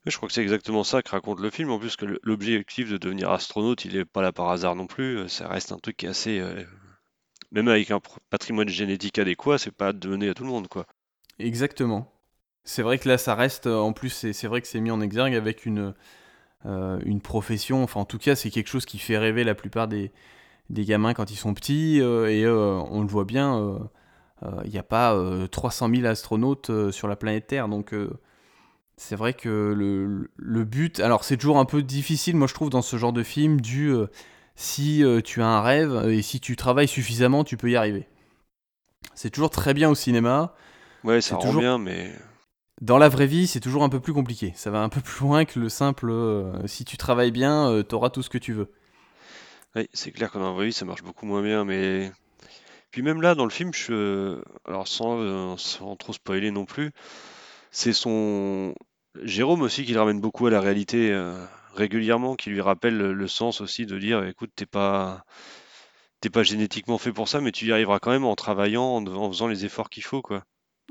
Je 0.05 0.15
crois 0.19 0.29
que 0.29 0.35
c'est 0.35 0.43
exactement 0.43 0.85
ça 0.85 1.01
que 1.01 1.09
raconte 1.11 1.41
le 1.41 1.49
film, 1.49 1.71
en 1.71 1.79
plus 1.79 1.97
que 1.97 2.05
l'objectif 2.23 2.91
de 2.91 2.99
devenir 2.99 3.31
astronaute, 3.31 3.87
il 3.87 3.97
est 3.97 4.05
pas 4.05 4.21
là 4.21 4.33
par 4.33 4.51
hasard 4.51 4.77
non 4.77 4.87
plus, 4.87 5.27
ça 5.31 5.49
reste 5.49 5.73
un 5.73 5.79
truc 5.79 5.97
qui 5.97 6.05
est 6.05 6.11
assez 6.11 6.43
même 7.53 7.69
avec 7.69 7.91
un 7.91 8.01
patrimoine 8.31 8.69
génétique 8.69 9.19
adéquat, 9.19 9.59
c'est 9.59 9.71
pas 9.71 9.93
donné 9.93 10.29
à 10.29 10.35
tout 10.35 10.45
le 10.45 10.51
monde, 10.51 10.69
quoi. 10.69 10.87
Exactement. 11.39 12.13
C'est 12.65 12.83
vrai 12.83 12.99
que 12.99 13.09
là, 13.09 13.19
ça 13.19 13.35
reste, 13.35 13.67
en 13.67 13.93
plus, 13.93 14.11
c'est 14.33 14.47
vrai 14.47 14.61
que 14.61 14.67
c'est 14.67 14.81
mis 14.81 14.91
en 14.91 15.01
exergue 15.01 15.35
avec 15.35 15.67
une, 15.67 15.95
euh, 16.67 16.99
une 17.05 17.21
profession, 17.21 17.85
enfin 17.85 18.01
en 18.01 18.05
tout 18.05 18.19
cas, 18.19 18.35
c'est 18.35 18.51
quelque 18.51 18.69
chose 18.69 18.87
qui 18.87 18.99
fait 18.99 19.19
rêver 19.19 19.45
la 19.45 19.55
plupart 19.55 19.87
des, 19.87 20.11
des 20.71 20.85
gamins 20.85 21.15
quand 21.15 21.31
ils 21.31 21.37
sont 21.37 21.55
petits, 21.55 22.01
euh, 22.01 22.29
et 22.29 22.45
euh, 22.45 22.81
on 22.91 23.03
le 23.03 23.07
voit 23.09 23.25
bien, 23.25 23.79
il 24.65 24.71
n'y 24.71 24.79
a 24.79 24.83
pas 24.83 25.17
300 25.51 25.91
000 25.95 26.07
astronautes 26.07 26.91
sur 26.91 27.09
la 27.09 27.17
planète 27.17 27.47
Terre, 27.47 27.69
donc 27.69 27.95
c'est 28.97 29.17
vrai 29.17 29.35
que 29.35 29.49
le, 29.77 30.31
le 30.37 30.65
but, 30.65 31.01
alors 31.01 31.25
c'est 31.25 31.37
toujours 31.37 31.59
un 31.59 31.65
peu 31.65 31.83
difficile, 31.83 32.37
moi 32.37 32.47
je 32.47 32.55
trouve, 32.55 32.71
dans 32.71 32.83
ce 32.83 32.97
genre 32.97 33.13
de 33.13 33.23
film, 33.23 33.61
du 33.61 33.93
si 34.57 35.05
euh, 35.05 35.21
tu 35.21 35.43
as 35.43 35.47
un 35.47 35.61
rêve 35.61 35.95
euh, 35.95 36.13
et 36.13 36.23
si 36.23 36.41
tu 36.41 36.57
travailles 36.57 36.89
suffisamment, 36.89 37.45
tu 37.45 37.57
peux 37.57 37.71
y 37.71 37.77
arriver. 37.77 38.09
C'est 39.15 39.31
toujours 39.31 39.51
très 39.51 39.75
bien 39.75 39.91
au 39.91 39.95
cinéma. 39.95 40.55
Ouais, 41.05 41.21
ça 41.21 41.37
rend 41.37 41.43
toujours... 41.43 41.61
bien, 41.61 41.79
mais. 41.79 42.13
Dans 42.81 42.99
la 42.99 43.09
vraie 43.09 43.27
vie, 43.27 43.47
c'est 43.47 43.61
toujours 43.61 43.85
un 43.85 43.89
peu 43.89 44.01
plus 44.01 44.13
compliqué. 44.13 44.53
Ça 44.57 44.71
va 44.71 44.81
un 44.81 44.89
peu 44.89 45.01
plus 45.01 45.21
loin 45.21 45.45
que 45.45 45.59
le 45.59 45.69
simple 45.69 46.11
euh, 46.11 46.67
si 46.67 46.85
tu 46.85 46.97
travailles 46.97 47.31
bien, 47.31 47.83
tu 47.89 47.95
auras 47.95 48.11
tout 48.11 48.23
ce 48.23 48.29
que 48.29 48.39
tu 48.39 48.53
veux. 48.53 48.73
Oui, 49.75 49.89
c'est 49.93 50.11
clair 50.11 50.31
que 50.31 50.39
dans 50.39 50.47
la 50.47 50.53
vraie 50.53 50.67
vie, 50.67 50.73
ça 50.73 50.85
marche 50.85 51.03
beaucoup 51.03 51.27
moins 51.27 51.43
bien, 51.43 51.65
mais. 51.65 52.11
Puis 52.91 53.03
même 53.03 53.21
là, 53.21 53.35
dans 53.35 53.45
le 53.45 53.51
film, 53.51 53.73
je... 53.75 54.41
alors 54.67 54.89
sans, 54.89 55.57
sans 55.59 55.97
trop 55.97 56.13
spoiler 56.15 56.51
non 56.51 56.65
plus, 56.65 56.93
c'est 57.71 57.93
son. 57.93 58.75
Jérôme 59.23 59.63
aussi 59.63 59.85
qui 59.85 59.95
le 59.95 60.01
ramène 60.01 60.21
beaucoup 60.21 60.47
à 60.47 60.51
la 60.51 60.61
réalité 60.61 61.11
régulièrement, 61.77 62.35
qui 62.37 62.51
lui 62.51 62.61
rappelle 62.61 62.97
le, 62.97 63.29
sens 63.29 63.61
aussi 63.61 63.87
de 63.87 63.99
dire 63.99 64.25
écoute, 64.25 64.51
t'es 64.55 64.67
pas 64.67 65.25
t'es 66.21 66.31
pas 66.31 66.43
génétiquement 66.43 66.99
fait 66.99 67.13
pour 67.13 67.29
ça, 67.29 67.41
mais 67.41 67.53
tu 67.53 67.67
y 67.67 67.73
arriveras 67.73 67.99
quand 67.99 68.11
même 68.11 68.25
en 68.25 68.35
travaillant, 68.35 69.05
en, 69.07 69.31
faisant 69.31 69.49
les 69.49 69.65
efforts 69.65 69.91
qu'il 69.91 70.03
faut, 70.03 70.23
quoi. 70.23 70.45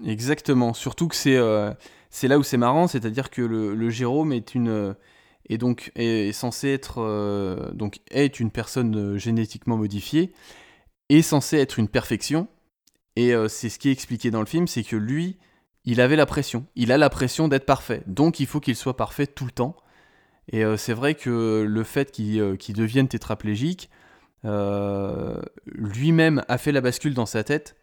Exactement. 0.06 0.74
Surtout 0.74 1.08
que 1.08 1.16
c'est 1.16 1.38
euh, 1.38 1.74
c'est 2.10 2.28
là 2.28 2.38
où 2.38 2.44
c'est 2.44 2.58
marrant, 2.58 2.88
c'est-à-dire 2.88 3.30
que 3.30 3.42
le, 3.42 3.90
Jérôme 3.90 4.34
est 4.34 4.56
une 4.56 4.96
est 5.50 5.58
donc 5.58 5.92
est, 5.96 6.32
censé 6.34 6.70
être 6.70 7.02
euh, 7.02 7.72
donc 7.72 8.00
est 8.12 8.40
une 8.40 8.52
personne 8.52 9.18
génétiquement 9.18 9.78
modifiée, 9.78 10.34
est 11.10 11.22
censé 11.22 11.58
être 11.58 11.80
une 11.80 11.88
perfection. 11.88 12.48
Et 13.16 13.34
euh, 13.34 13.48
c'est 13.48 13.70
ce 13.70 13.80
qui 13.80 13.90
est 13.90 13.92
expliqué 13.92 14.32
dans 14.32 14.42
le 14.42 14.46
film, 14.46 14.68
c'est 14.68 14.84
que 14.84 14.96
lui, 14.96 15.38
il 15.86 16.02
avait 16.02 16.16
la 16.16 16.26
pression. 16.26 16.66
Il 16.76 16.92
a 16.92 16.98
la 16.98 17.10
pression 17.10 17.48
d'être 17.48 17.66
parfait. 17.66 18.04
Donc 18.08 18.40
il 18.40 18.48
faut 18.48 18.60
qu'il 18.60 18.76
soit 18.76 18.98
parfait 18.98 19.28
tout 19.28 19.46
le 19.46 19.52
temps. 19.52 19.76
Et 20.50 20.64
euh, 20.64 20.78
c'est 20.78 20.94
vrai 20.94 21.16
que 21.16 21.66
le 21.68 21.84
fait 21.84 22.12
qu'il 22.12 22.40
euh, 22.40 22.58
devienne 22.70 23.08
tétraplégique, 23.08 23.90
euh, 24.46 25.42
lui-même 25.66 26.44
a 26.48 26.58
fait 26.58 26.72
la 26.72 26.82
bascule 26.82 27.14
dans 27.14 27.26
sa 27.26 27.44
tête. 27.44 27.76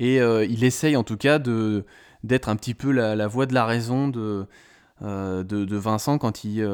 Et 0.00 0.18
il 0.18 0.62
essaye 0.62 0.94
en 0.94 1.02
tout 1.02 1.16
cas 1.16 1.40
d'être 1.40 2.48
un 2.48 2.54
petit 2.54 2.74
peu 2.74 2.92
la, 2.92 3.26
voix 3.26 3.46
de 3.46 3.54
la 3.54 3.64
raison 3.64 4.06
de, 4.06 4.46
de, 5.00 5.76
Vincent 5.76 6.18
quand 6.18 6.44
il, 6.44 6.64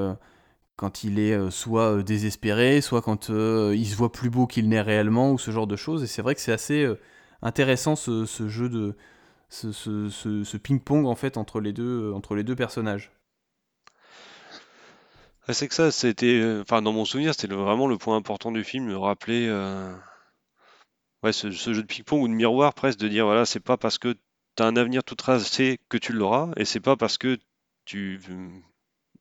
quand 0.77 1.05
il 1.05 1.19
est 1.19 1.51
soit 1.51 2.03
désespéré, 2.03 2.83
soit 2.83 3.01
quand 3.01 3.31
il 3.31 3.87
se 3.87 3.97
voit 3.97 4.13
plus 4.13 4.29
beau 4.29 4.47
qu'il 4.47 4.69
n'est 4.69 4.83
réellement, 4.83 5.33
ou 5.33 5.39
ce 5.39 5.51
genre 5.53 5.67
de 5.67 5.75
choses. 5.75 6.03
Et 6.03 6.07
c'est 6.07 6.21
vrai 6.21 6.35
que 6.35 6.43
c'est 6.43 6.53
assez 6.53 6.87
intéressant 7.41 7.97
ce, 7.97 8.27
jeu 8.47 8.69
de. 8.69 8.95
ce, 9.49 9.73
ce 9.73 10.57
ping-pong 10.59 11.07
en 11.07 11.15
fait 11.15 11.39
entre 11.39 11.61
les 11.61 11.73
deux, 11.73 12.13
entre 12.13 12.35
les 12.35 12.45
deux 12.45 12.57
personnages. 12.57 13.11
Ah, 15.47 15.53
c'est 15.53 15.69
que 15.69 15.75
ça, 15.75 15.91
c'était, 15.91 16.41
euh, 16.41 16.63
enfin 16.63 16.81
dans 16.81 16.93
mon 16.93 17.05
souvenir, 17.05 17.35
c'était 17.35 17.55
vraiment 17.55 17.87
le 17.87 17.99
point 17.99 18.17
important 18.17 18.51
du 18.51 18.65
film, 18.65 18.87
me 18.87 18.97
rappeler 18.97 19.47
euh, 19.47 19.95
ouais, 21.23 21.33
ce, 21.33 21.51
jeu 21.51 21.75
de 21.75 21.83
ping-pong 21.83 22.23
ou 22.23 22.29
de 22.29 22.33
miroir 22.33 22.73
presque, 22.73 22.99
de 22.99 23.09
dire 23.09 23.27
voilà, 23.27 23.45
c'est 23.45 23.61
pas 23.61 23.77
parce 23.77 23.99
que 23.99 24.15
tu 24.57 24.63
as 24.63 24.67
un 24.67 24.77
avenir 24.77 25.05
tout 25.05 25.17
tracé 25.17 25.81
que 25.91 25.99
tu 25.99 26.15
l'auras, 26.15 26.51
et 26.57 26.65
c'est 26.65 26.81
pas 26.81 26.97
parce 26.97 27.19
que 27.19 27.39
tu 27.85 28.21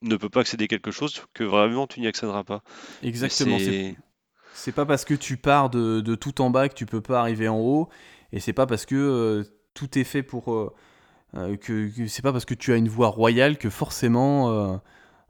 ne 0.02 0.16
peux 0.16 0.30
pas 0.30 0.42
accéder 0.42 0.66
à 0.66 0.68
quelque 0.68 0.92
chose 0.92 1.22
que 1.34 1.44
vraiment 1.44 1.88
tu 1.88 2.00
n'y 2.00 2.08
accéderas 2.08 2.46
pas. 2.46 2.64
Exactement. 3.02 3.58
C'est 4.54 4.72
pas 4.72 4.86
parce 4.86 5.04
que 5.04 5.16
tu 5.16 5.36
pars 5.36 5.70
de, 5.70 6.16
tout 6.16 6.40
en 6.40 6.50
bas 6.50 6.70
que 6.70 6.76
tu 6.76 6.86
peux 6.86 7.02
pas 7.02 7.20
arriver 7.20 7.50
en 7.50 7.60
haut, 7.60 7.90
et 8.32 8.40
c'est 8.40 8.54
pas 8.54 8.66
parce 8.66 8.86
que 8.86 8.96
euh, 8.96 9.44
tout 9.74 10.00
est 10.00 10.06
fait 10.06 10.24
pour 10.24 10.74
que, 11.34 11.90
que 11.90 12.08
c'est 12.08 12.22
pas 12.22 12.32
parce 12.32 12.46
que 12.46 12.54
tu 12.54 12.72
as 12.72 12.78
une 12.78 12.88
voie 12.88 13.10
royale 13.10 13.58
que 13.58 13.70
forcément 13.70 14.80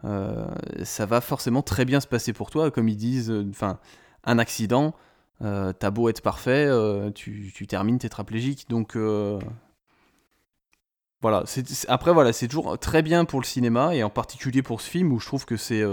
euh, 0.06 0.46
ça 0.84 1.06
va 1.06 1.22
forcément 1.22 1.62
très 1.62 1.86
bien 1.86 2.00
se 2.00 2.08
passer 2.08 2.34
pour 2.34 2.50
toi. 2.50 2.72
Comme 2.72 2.90
ils 2.90 2.98
disent, 2.98 3.32
euh, 3.32 3.46
enfin, 3.50 3.80
un 4.24 4.38
accident, 4.38 4.94
euh, 5.42 5.74
t'as 5.74 5.92
beau 5.92 6.10
être 6.10 6.22
parfait, 6.22 6.70
tu, 7.14 7.52
tu, 7.54 7.68
termines 7.68 8.00
tétraplégique. 8.00 8.70
Donc 8.70 8.98
voilà. 11.22 11.44
après 11.88 12.14
voilà, 12.14 12.34
c'est 12.34 12.48
toujours 12.48 12.78
très 12.78 13.02
bien 13.02 13.26
pour 13.26 13.40
le 13.40 13.46
cinéma 13.46 13.96
et 13.96 14.04
en 14.04 14.10
particulier 14.10 14.62
pour 14.62 14.82
ce 14.82 14.90
film 14.90 15.12
où 15.14 15.20
je 15.20 15.26
trouve 15.26 15.46
que 15.46 15.58
c'est 15.58 15.84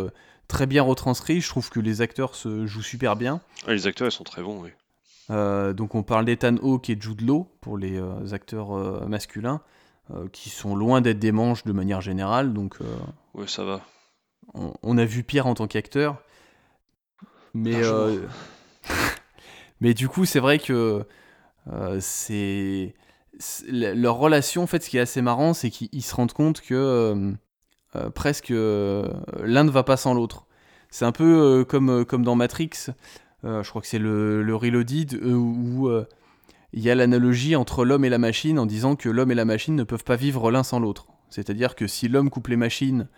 très 0.49 0.67
bien 0.67 0.83
retranscrit. 0.83 1.41
Je 1.41 1.49
trouve 1.49 1.71
que 1.71 1.81
les 1.81 2.01
acteurs 2.01 2.35
se 2.35 2.67
jouent 2.67 2.83
super 2.83 3.17
bien. 3.17 3.41
les 3.69 3.87
acteurs 3.87 4.09
ils 4.09 4.13
sont 4.13 4.25
très 4.25 4.43
bons, 4.43 4.63
oui. 4.63 4.71
donc 5.75 5.95
on 5.95 6.03
parle 6.03 6.25
d'Ethan 6.25 6.57
Hawke 6.57 6.91
et 6.91 6.97
Jude 7.01 7.23
Law 7.23 7.49
pour 7.61 7.79
les 7.79 8.01
acteurs 8.33 9.09
masculins, 9.09 9.61
qui 10.33 10.51
sont 10.51 10.77
loin 10.77 11.01
d'être 11.01 11.21
des 11.21 11.33
manches 11.33 11.65
de 11.65 11.73
manière 11.73 12.01
générale. 12.01 12.53
Donc 12.53 12.79
ouais, 13.35 13.49
ça 13.49 13.65
va 13.65 13.81
on, 14.55 14.99
a 14.99 15.05
vu 15.05 15.23
Pierre 15.23 15.47
en 15.47 15.55
tant 15.55 15.67
qu'acteur. 15.67 16.23
Mais, 17.55 17.77
euh, 17.77 18.21
mais 19.81 19.95
du 19.95 20.09
coup, 20.09 20.25
c'est 20.25 20.41
vrai 20.41 20.59
que 20.59 21.05
euh, 21.71 21.99
c'est 22.01 22.95
leur 23.69 24.17
relation, 24.17 24.63
en 24.63 24.67
fait, 24.67 24.83
ce 24.83 24.91
qui 24.91 24.99
est 24.99 25.01
assez 25.01 25.23
marrant, 25.23 25.55
c'est 25.55 25.71
qu'ils 25.71 26.03
se 26.03 26.15
rendent 26.15 26.33
compte 26.33 26.61
que 26.61 27.35
euh, 27.97 28.11
presque 28.11 28.51
l'un 28.51 29.65
ne 29.65 29.71
va 29.71 29.83
pas 29.83 29.97
sans 29.97 30.15
l'autre. 30.15 30.47
C'est 30.91 31.05
un 31.05 31.13
peu 31.13 31.65
comme, 31.69 32.05
comme 32.05 32.25
dans 32.25 32.35
Matrix, 32.35 32.89
je 33.45 33.69
crois 33.69 33.81
que 33.81 33.89
c'est 33.89 33.99
le, 33.99 34.43
le 34.43 34.57
Reloaded, 34.57 35.15
où 35.25 35.89
il 36.73 36.83
y 36.83 36.91
a 36.91 36.95
l'analogie 36.95 37.57
entre 37.57 37.85
l'homme 37.85 38.05
et 38.05 38.09
la 38.09 38.19
machine 38.19 38.59
en 38.59 38.67
disant 38.67 38.97
que 38.97 39.09
l'homme 39.09 39.31
et 39.31 39.35
la 39.35 39.45
machine 39.45 39.75
ne 39.75 39.85
peuvent 39.85 40.05
pas 40.05 40.17
vivre 40.17 40.51
l'un 40.51 40.63
sans 40.63 40.79
l'autre. 40.79 41.07
C'est-à-dire 41.31 41.75
que 41.75 41.87
si 41.87 42.09
l'homme 42.09 42.31
coupe 42.31 42.49
les 42.49 42.57
machines 42.57 43.09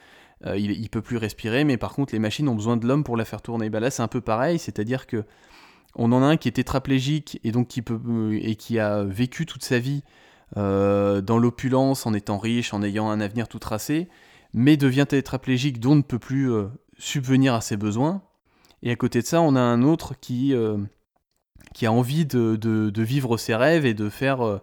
euh, 0.46 0.56
il, 0.56 0.72
il, 0.72 0.88
peut 0.88 1.02
plus 1.02 1.16
respirer, 1.16 1.64
mais 1.64 1.76
par 1.76 1.92
contre 1.92 2.12
les 2.12 2.18
machines 2.18 2.48
ont 2.48 2.54
besoin 2.54 2.76
de 2.76 2.86
l'homme 2.86 3.04
pour 3.04 3.16
la 3.16 3.24
faire 3.24 3.42
tourner. 3.42 3.70
Bah 3.70 3.80
là 3.80 3.90
c'est 3.90 4.02
un 4.02 4.08
peu 4.08 4.20
pareil, 4.20 4.58
c'est-à-dire 4.58 5.06
que 5.06 5.24
on 5.94 6.10
en 6.12 6.22
a 6.22 6.26
un 6.26 6.36
qui 6.36 6.48
est 6.48 6.52
tétraplégique 6.52 7.38
et 7.44 7.52
donc 7.52 7.68
qui 7.68 7.82
peut 7.82 8.00
euh, 8.08 8.38
et 8.42 8.56
qui 8.56 8.78
a 8.78 9.04
vécu 9.04 9.46
toute 9.46 9.62
sa 9.62 9.78
vie 9.78 10.02
euh, 10.56 11.20
dans 11.20 11.38
l'opulence, 11.38 12.06
en 12.06 12.14
étant 12.14 12.38
riche, 12.38 12.74
en 12.74 12.82
ayant 12.82 13.08
un 13.08 13.20
avenir 13.20 13.46
tout 13.46 13.60
tracé, 13.60 14.08
mais 14.52 14.76
devient 14.76 15.06
tétraplégique 15.08 15.80
dont 15.80 15.94
ne 15.94 16.02
peut 16.02 16.18
plus 16.18 16.50
subvenir 16.98 17.54
à 17.54 17.60
ses 17.60 17.76
besoins. 17.76 18.22
Et 18.82 18.90
à 18.90 18.96
côté 18.96 19.22
de 19.22 19.26
ça, 19.26 19.40
on 19.40 19.54
a 19.54 19.60
un 19.60 19.82
autre 19.82 20.18
qui 20.20 20.54
qui 21.72 21.86
a 21.86 21.92
envie 21.92 22.26
de, 22.26 22.56
de, 22.56 23.02
vivre 23.02 23.38
ses 23.38 23.54
rêves 23.54 23.86
et 23.86 23.94
de 23.94 24.10
faire 24.10 24.60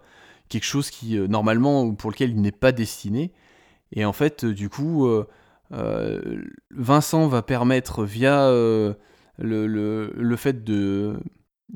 quelque 0.48 0.66
chose 0.66 0.92
qui, 0.92 1.18
normalement, 1.18 1.96
pour 1.96 2.12
lequel 2.12 2.32
il 2.32 2.42
n'est 2.42 2.52
pas 2.52 2.72
destiné. 2.72 3.32
Et 3.94 4.06
en 4.06 4.14
fait, 4.14 4.46
du 4.46 4.70
coup, 4.70 5.10
Vincent 5.72 7.28
va 7.28 7.42
permettre, 7.42 8.04
via 8.04 8.50
le, 8.50 8.96
le, 9.38 10.12
le, 10.16 10.36
fait 10.36 10.64
de, 10.64 11.20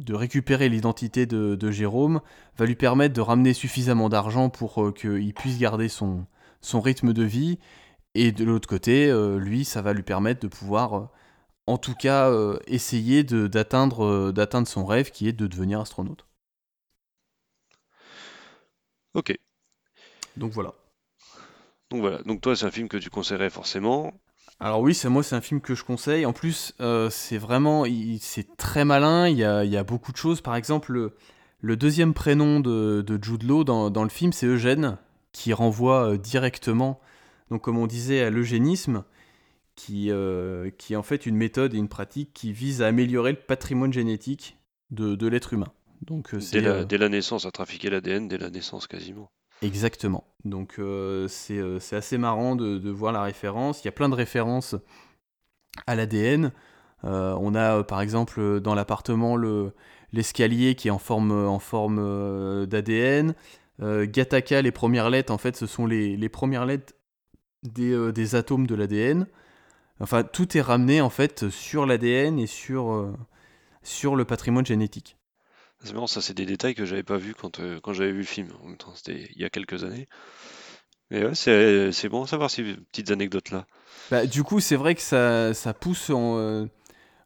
récupérer 0.09 0.69
l'identité 0.69 1.25
de, 1.25 1.71
Jérôme, 1.71 2.21
va 2.57 2.65
lui 2.65 2.75
permettre 2.75 3.13
de 3.13 3.21
ramener 3.21 3.53
suffisamment 3.53 4.09
d'argent 4.09 4.49
pour 4.49 4.93
qu'il 4.93 5.33
puisse 5.33 5.59
garder 5.59 5.89
son, 5.89 6.25
rythme 6.73 7.13
de 7.13 7.23
vie. 7.23 7.59
Et 8.15 8.31
de 8.31 8.43
l'autre 8.43 8.67
côté, 8.67 9.11
lui, 9.37 9.65
ça 9.65 9.81
va 9.81 9.93
lui 9.93 10.03
permettre 10.03 10.41
de 10.41 10.47
pouvoir 10.47 11.09
en 11.67 11.77
tout 11.77 11.95
cas 11.95 12.29
euh, 12.29 12.59
essayer 12.67 13.23
d'atteindre 13.23 14.05
euh, 14.05 14.31
d'atteindre 14.31 14.67
son 14.67 14.85
rêve 14.85 15.11
qui 15.11 15.27
est 15.27 15.33
de 15.33 15.47
devenir 15.47 15.79
astronaute. 15.79 16.25
Ok. 19.13 19.33
Donc 20.37 20.51
voilà. 20.51 20.73
Donc 21.93 22.01
voilà. 22.01 22.21
Donc 22.23 22.41
toi, 22.41 22.55
c'est 22.55 22.65
un 22.65 22.71
film 22.71 22.89
que 22.89 22.97
tu 22.97 23.09
conseillerais 23.09 23.49
forcément. 23.49 24.13
Alors 24.59 24.81
oui, 24.81 24.93
c'est 24.93 25.07
moi, 25.07 25.23
c'est 25.23 25.35
un 25.35 25.41
film 25.41 25.61
que 25.61 25.75
je 25.75 25.83
conseille. 25.83 26.25
En 26.25 26.33
plus, 26.33 26.73
euh, 26.81 27.09
c'est 27.09 27.37
vraiment, 27.37 27.85
c'est 28.19 28.57
très 28.57 28.83
malin. 28.83 29.29
Il 29.29 29.37
y, 29.37 29.43
a, 29.45 29.63
il 29.63 29.71
y, 29.71 29.77
a, 29.77 29.83
beaucoup 29.83 30.11
de 30.11 30.17
choses. 30.17 30.41
Par 30.41 30.55
exemple, 30.55 31.11
le, 31.61 31.75
deuxième 31.77 32.13
prénom 32.13 32.59
de, 32.59 33.01
de 33.01 33.23
Jude 33.23 33.43
Law 33.43 33.63
dans, 33.63 33.89
dans 33.89 34.03
le 34.03 34.09
film, 34.09 34.33
c'est 34.33 34.45
Eugène, 34.45 34.97
qui 35.31 35.53
renvoie 35.53 36.17
directement, 36.17 36.99
donc 37.49 37.61
comme 37.61 37.77
on 37.77 37.87
disait, 37.87 38.21
à 38.21 38.29
l'eugénisme 38.29 39.03
qui, 39.75 40.11
euh, 40.11 40.69
qui 40.77 40.93
est 40.93 40.95
en 40.95 41.03
fait 41.03 41.25
une 41.25 41.35
méthode 41.35 41.73
et 41.73 41.77
une 41.77 41.89
pratique 41.89 42.31
qui 42.33 42.53
vise 42.53 42.81
à 42.81 42.87
améliorer 42.87 43.31
le 43.31 43.39
patrimoine 43.39 43.93
génétique 43.93 44.57
de, 44.91 45.15
de 45.15 45.27
l'être 45.27 45.53
humain. 45.53 45.71
Donc, 46.01 46.33
euh, 46.33 46.39
dès, 46.51 46.61
la, 46.61 46.69
euh, 46.71 46.85
dès, 46.85 46.97
la, 46.97 47.09
naissance, 47.09 47.45
à 47.45 47.51
trafiquer 47.51 47.89
l'ADN 47.89 48.27
dès 48.27 48.37
la 48.37 48.49
naissance 48.49 48.87
quasiment. 48.87 49.31
Exactement. 49.63 50.25
Donc 50.45 50.79
c'est 51.27 51.95
assez 51.95 52.17
marrant 52.17 52.55
de, 52.55 52.77
de, 52.77 52.89
voir 52.89 53.11
la 53.11 53.23
référence. 53.23 53.83
Il 53.83 53.85
y 53.85 53.87
a 53.87 53.93
plein 53.93 54.09
de 54.09 54.15
références 54.15 54.75
à 55.87 55.95
l'ADN. 55.95 56.51
on 57.03 57.55
a 57.55 57.83
par 57.83 58.01
exemple 58.01 58.59
dans 58.59 58.75
l'appartement 58.75 59.37
l'escalier 60.11 60.75
qui 60.75 60.89
est 60.89 60.91
en 60.91 60.99
forme, 60.99 61.31
en 61.31 61.59
forme 61.59 62.65
d'ADN. 62.67 63.33
Gattaca, 63.81 64.61
les 64.61 64.71
premières 64.71 65.09
lettres, 65.09 65.33
en 65.33 65.37
fait, 65.37 65.55
ce 65.55 65.65
sont 65.65 65.85
les, 65.85 66.15
les 66.15 66.29
premières 66.29 66.65
lettres 66.65 66.93
des, 67.63 68.11
des 68.11 68.35
atomes 68.35 68.67
de 68.67 68.75
l'ADN. 68.75 69.27
Enfin, 69.99 70.23
tout 70.23 70.57
est 70.57 70.61
ramené 70.61 71.01
en 71.01 71.09
fait 71.09 71.49
sur 71.49 71.85
l'ADN 71.85 72.39
et 72.39 72.47
sur, 72.47 72.91
euh, 72.91 73.13
sur 73.83 74.15
le 74.15 74.25
patrimoine 74.25 74.65
génétique. 74.65 75.17
C'est 75.83 75.93
marrant, 75.93 76.07
ça 76.07 76.21
c'est 76.21 76.33
des 76.33 76.45
détails 76.45 76.75
que 76.75 76.85
j'avais 76.85 77.03
pas 77.03 77.17
vu 77.17 77.33
quand, 77.33 77.59
euh, 77.59 77.79
quand 77.81 77.93
j'avais 77.93 78.11
vu 78.11 78.19
le 78.19 78.23
film. 78.23 78.47
C'était 78.95 79.27
il 79.35 79.41
y 79.41 79.45
a 79.45 79.49
quelques 79.49 79.83
années. 79.83 80.07
Mais 81.11 81.25
ouais, 81.25 81.35
c'est 81.35 82.09
bon 82.09 82.23
à 82.23 82.27
savoir 82.27 82.49
ces 82.49 82.63
petites 82.91 83.11
anecdotes-là. 83.11 83.67
Bah, 84.09 84.25
du 84.25 84.43
coup, 84.43 84.59
c'est 84.59 84.75
vrai 84.75 84.95
que 84.95 85.01
ça, 85.01 85.53
ça 85.53 85.73
pousse 85.73 86.09
en. 86.09 86.39
Euh, 86.39 86.65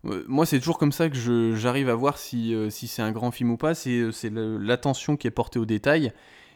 moi, 0.04 0.46
c'est 0.46 0.60
toujours 0.60 0.78
comme 0.78 0.92
ça 0.92 1.10
que 1.10 1.56
j'arrive 1.56 1.90
à 1.90 1.96
voir 1.96 2.18
si, 2.18 2.56
si 2.70 2.88
c'est 2.88 3.02
un 3.02 3.12
grand 3.12 3.32
film 3.32 3.52
ou 3.52 3.58
pas. 3.58 3.76
C'est 3.76 4.30
l'attention 4.34 5.16
qui 5.18 5.28
est 5.28 5.32
portée 5.32 5.60
aux 5.60 5.66
détails. 5.66 6.12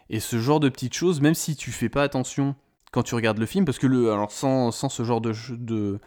Et 0.10 0.20
ce 0.20 0.40
genre 0.40 0.60
de 0.60 0.70
petites 0.70 0.94
choses, 0.94 1.22
même 1.22 1.34
si 1.34 1.56
tu 1.56 1.72
fais 1.72 1.90
pas 1.90 2.04
attention 2.04 2.56
quand 2.92 3.04
tu 3.04 3.16
regardes 3.16 3.38
le 3.38 3.46
film, 3.46 3.64
parce 3.64 3.80
que 3.80 3.88
le, 3.88 4.12
alors 4.12 4.32
sans, 4.32 4.72
sans 4.72 4.90
ce 4.90 5.04
genre 5.04 5.22
de, 5.22 5.32
de, 5.52 6.00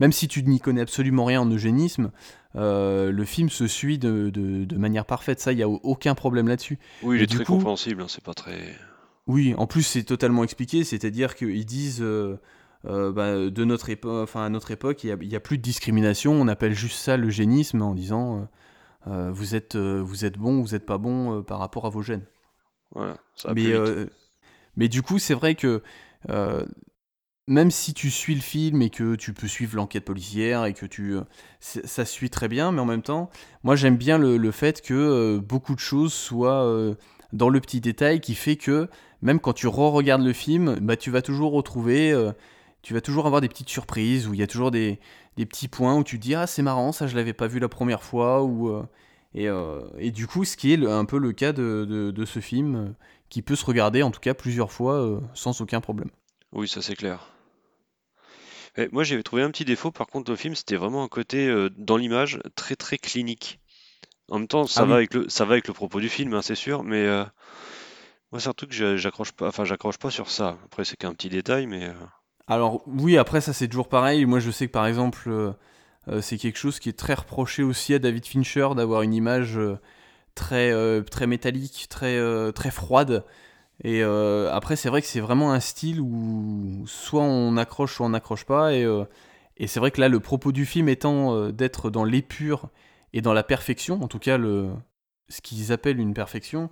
même 0.00 0.12
si 0.12 0.28
tu 0.28 0.42
n'y 0.42 0.60
connais 0.60 0.80
absolument 0.80 1.24
rien 1.24 1.40
en 1.40 1.50
eugénisme, 1.50 2.10
euh, 2.56 3.10
le 3.10 3.24
film 3.24 3.48
se 3.48 3.66
suit 3.66 3.98
de, 3.98 4.30
de, 4.30 4.76
manière 4.76 5.04
parfaite. 5.04 5.40
Ça, 5.40 5.52
il 5.52 5.56
n'y 5.56 5.62
a 5.62 5.68
aucun 5.68 6.14
problème 6.14 6.48
là-dessus. 6.48 6.78
Oui, 7.02 7.16
il 7.16 7.22
est 7.22 7.26
très 7.26 7.44
compréhensible, 7.44 8.02
hein, 8.02 8.06
c'est 8.08 8.22
pas 8.22 8.34
très. 8.34 8.76
Oui, 9.26 9.54
en 9.56 9.66
plus 9.66 9.82
c'est 9.82 10.02
totalement 10.02 10.44
expliqué, 10.44 10.84
c'est-à-dire 10.84 11.34
qu'ils 11.34 11.64
disent 11.64 12.02
euh, 12.02 12.38
euh, 12.84 13.10
bah, 13.10 13.50
de 13.50 13.64
notre 13.64 13.88
époque, 13.88 14.22
enfin 14.22 14.44
à 14.44 14.50
notre 14.50 14.70
époque, 14.70 15.02
il 15.02 15.16
n'y 15.16 15.34
a, 15.34 15.36
a, 15.38 15.40
plus 15.40 15.56
de 15.56 15.62
discrimination. 15.62 16.32
On 16.32 16.46
appelle 16.46 16.74
juste 16.74 16.98
ça 16.98 17.16
l'eugénisme 17.16 17.80
en 17.82 17.94
disant 17.94 18.48
vous 19.06 19.54
êtes 19.54 19.76
vous 19.76 20.24
êtes 20.24 20.38
bon, 20.38 20.62
vous 20.62 20.72
n'êtes 20.72 20.86
pas 20.86 20.98
bon 20.98 21.42
par 21.42 21.58
rapport 21.58 21.86
à 21.86 21.90
vos 21.90 22.02
gènes. 22.02 22.24
Voilà, 22.92 23.16
ça 23.34 23.52
mais, 23.54 23.72
mais 24.76 24.88
du 24.88 25.02
coup, 25.02 25.18
c'est 25.18 25.34
vrai 25.34 25.54
que 25.54 25.82
euh, 26.30 26.64
même 27.46 27.70
si 27.70 27.94
tu 27.94 28.10
suis 28.10 28.34
le 28.34 28.40
film 28.40 28.82
et 28.82 28.90
que 28.90 29.14
tu 29.16 29.32
peux 29.32 29.48
suivre 29.48 29.76
l'enquête 29.76 30.04
policière 30.04 30.64
et 30.64 30.72
que 30.72 30.86
tu 30.86 31.14
euh, 31.14 31.22
ça 31.60 32.04
suit 32.04 32.30
très 32.30 32.48
bien, 32.48 32.72
mais 32.72 32.80
en 32.80 32.86
même 32.86 33.02
temps, 33.02 33.30
moi 33.62 33.76
j'aime 33.76 33.96
bien 33.96 34.18
le, 34.18 34.50
fait 34.50 34.80
que 34.80 34.94
euh, 34.94 35.40
beaucoup 35.40 35.74
de 35.74 35.80
choses 35.80 36.12
soient 36.12 36.94
dans 37.32 37.48
le 37.48 37.60
petit 37.60 37.80
détail 37.80 38.20
qui 38.20 38.34
fait 38.34 38.56
que 38.56 38.88
même 39.22 39.40
quand 39.40 39.52
tu 39.52 39.66
re-regardes 39.66 40.22
le 40.24 40.32
film, 40.32 40.78
bah, 40.80 40.96
tu 40.96 41.10
vas 41.10 41.22
toujours 41.22 41.52
retrouver, 41.52 42.14
tu 42.82 42.94
vas 42.94 43.00
toujours 43.00 43.26
avoir 43.26 43.40
des 43.40 43.48
petites 43.48 43.68
surprises 43.68 44.28
où 44.28 44.34
il 44.34 44.40
y 44.40 44.42
a 44.42 44.46
toujours 44.46 44.70
des, 44.70 44.98
des, 45.36 45.46
petits 45.46 45.68
points 45.68 45.96
où 45.96 46.04
tu 46.04 46.18
te 46.18 46.22
dis 46.22 46.34
ah 46.34 46.46
c'est 46.46 46.62
marrant 46.62 46.92
ça 46.92 47.06
je 47.06 47.16
l'avais 47.16 47.32
pas 47.32 47.46
vu 47.46 47.58
la 47.58 47.68
première 47.68 48.02
fois 48.02 48.42
ou 48.42 48.82
et, 49.34 49.48
et, 49.98 50.10
du 50.10 50.26
coup 50.26 50.44
ce 50.44 50.56
qui 50.56 50.72
est 50.72 50.86
un 50.86 51.04
peu 51.04 51.18
le 51.18 51.32
cas 51.32 51.52
de, 51.52 51.86
de, 51.88 52.10
de 52.10 52.24
ce 52.24 52.40
film 52.40 52.94
qui 53.34 53.42
peut 53.42 53.56
se 53.56 53.64
regarder 53.64 54.04
en 54.04 54.12
tout 54.12 54.20
cas 54.20 54.32
plusieurs 54.32 54.70
fois 54.70 54.94
euh, 54.94 55.20
sans 55.34 55.60
aucun 55.60 55.80
problème. 55.80 56.08
Oui, 56.52 56.68
ça 56.68 56.82
c'est 56.82 56.94
clair. 56.94 57.33
Moi 58.92 59.04
j'avais 59.04 59.22
trouvé 59.22 59.42
un 59.42 59.50
petit 59.50 59.64
défaut 59.64 59.90
par 59.90 60.06
contre 60.06 60.32
au 60.32 60.36
film, 60.36 60.54
c'était 60.54 60.76
vraiment 60.76 61.04
un 61.04 61.08
côté 61.08 61.48
euh, 61.48 61.70
dans 61.76 61.96
l'image 61.96 62.40
très 62.54 62.76
très 62.76 62.98
clinique. 62.98 63.60
En 64.30 64.38
même 64.38 64.48
temps, 64.48 64.66
ça, 64.66 64.82
ah 64.82 64.84
va, 64.86 64.94
avec 64.96 65.12
le, 65.12 65.28
ça 65.28 65.44
va 65.44 65.52
avec 65.52 65.68
le 65.68 65.74
propos 65.74 66.00
du 66.00 66.08
film, 66.08 66.32
hein, 66.32 66.40
c'est 66.42 66.54
sûr, 66.54 66.82
mais 66.82 67.04
euh, 67.04 67.24
moi 68.32 68.40
c'est 68.40 68.48
un 68.48 68.54
truc 68.54 68.70
que 68.70 68.96
j'accroche 68.96 69.32
pas, 69.32 69.48
enfin 69.48 69.64
j'accroche 69.64 69.98
pas 69.98 70.10
sur 70.10 70.30
ça. 70.30 70.58
Après 70.64 70.84
c'est 70.84 70.96
qu'un 70.96 71.12
petit 71.12 71.28
détail, 71.28 71.66
mais. 71.66 71.90
Alors 72.46 72.82
oui, 72.86 73.16
après 73.16 73.40
ça 73.40 73.52
c'est 73.52 73.68
toujours 73.68 73.88
pareil. 73.88 74.26
Moi 74.26 74.40
je 74.40 74.50
sais 74.50 74.66
que 74.66 74.72
par 74.72 74.86
exemple 74.86 75.54
c'est 76.20 76.36
quelque 76.36 76.58
chose 76.58 76.80
qui 76.80 76.90
est 76.90 76.98
très 76.98 77.14
reproché 77.14 77.62
aussi 77.62 77.94
à 77.94 77.98
David 77.98 78.26
Fincher 78.26 78.68
d'avoir 78.76 79.02
une 79.02 79.14
image 79.14 79.58
très, 80.34 80.72
euh, 80.72 81.02
très 81.02 81.26
métallique, 81.26 81.86
très, 81.88 82.16
euh, 82.16 82.52
très 82.52 82.70
froide. 82.70 83.24
Et 83.82 84.02
euh, 84.02 84.52
après, 84.52 84.76
c'est 84.76 84.88
vrai 84.88 85.00
que 85.00 85.06
c'est 85.06 85.20
vraiment 85.20 85.52
un 85.52 85.60
style 85.60 86.00
où 86.00 86.84
soit 86.86 87.22
on 87.22 87.56
accroche, 87.56 87.94
soit 87.94 88.06
on 88.06 88.10
n'accroche 88.10 88.44
pas. 88.44 88.72
Et, 88.72 88.86
et 89.56 89.66
c'est 89.66 89.80
vrai 89.80 89.90
que 89.90 90.00
là, 90.00 90.08
le 90.08 90.20
propos 90.20 90.52
du 90.52 90.64
film 90.64 90.88
étant 90.88 91.50
d'être 91.50 91.90
dans 91.90 92.04
l'épure 92.04 92.68
et 93.12 93.20
dans 93.20 93.32
la 93.32 93.42
perfection, 93.42 94.02
en 94.02 94.08
tout 94.08 94.18
cas 94.18 94.36
le, 94.36 94.70
ce 95.28 95.40
qu'ils 95.40 95.72
appellent 95.72 95.98
une 95.98 96.14
perfection, 96.14 96.70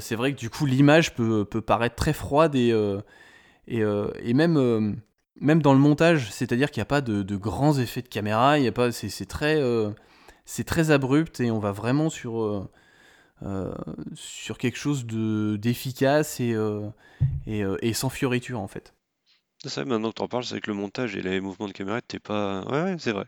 c'est 0.00 0.14
vrai 0.14 0.32
que 0.32 0.38
du 0.38 0.50
coup, 0.50 0.66
l'image 0.66 1.14
peut, 1.14 1.44
peut, 1.44 1.60
paraître 1.60 1.96
très 1.96 2.12
froide 2.12 2.54
et, 2.54 2.72
et, 3.68 4.34
même, 4.34 4.96
même 5.40 5.62
dans 5.62 5.72
le 5.72 5.80
montage, 5.80 6.30
c'est-à-dire 6.32 6.70
qu'il 6.70 6.80
n'y 6.80 6.82
a 6.82 6.86
pas 6.86 7.00
de, 7.00 7.22
de, 7.22 7.36
grands 7.36 7.78
effets 7.78 8.02
de 8.02 8.08
caméra, 8.08 8.56
c'est, 8.90 9.26
très, 9.26 9.60
c'est 10.44 10.64
très 10.64 10.90
abrupt 10.90 11.40
et 11.40 11.50
on 11.50 11.60
va 11.60 11.72
vraiment 11.72 12.10
sur 12.10 12.68
euh, 13.44 13.74
sur 14.14 14.58
quelque 14.58 14.78
chose 14.78 15.04
de 15.04 15.56
d'efficace 15.56 16.38
et, 16.40 16.52
euh, 16.52 16.88
et, 17.46 17.64
euh, 17.64 17.76
et, 17.82 17.92
sans 17.92 18.08
fioriture 18.08 18.60
en 18.60 18.68
fait. 18.68 18.94
C'est 19.62 19.68
ça, 19.68 19.84
maintenant 19.84 20.10
que 20.10 20.16
tu 20.16 20.22
en 20.22 20.28
parles, 20.28 20.44
c'est 20.44 20.60
que 20.60 20.70
le 20.70 20.76
montage 20.76 21.16
et 21.16 21.22
les 21.22 21.40
mouvements 21.40 21.68
de 21.68 21.72
caméra, 21.72 22.00
t'es 22.00 22.18
pas. 22.18 22.64
Ouais, 22.64 22.96
c'est 22.98 23.12
vrai. 23.12 23.26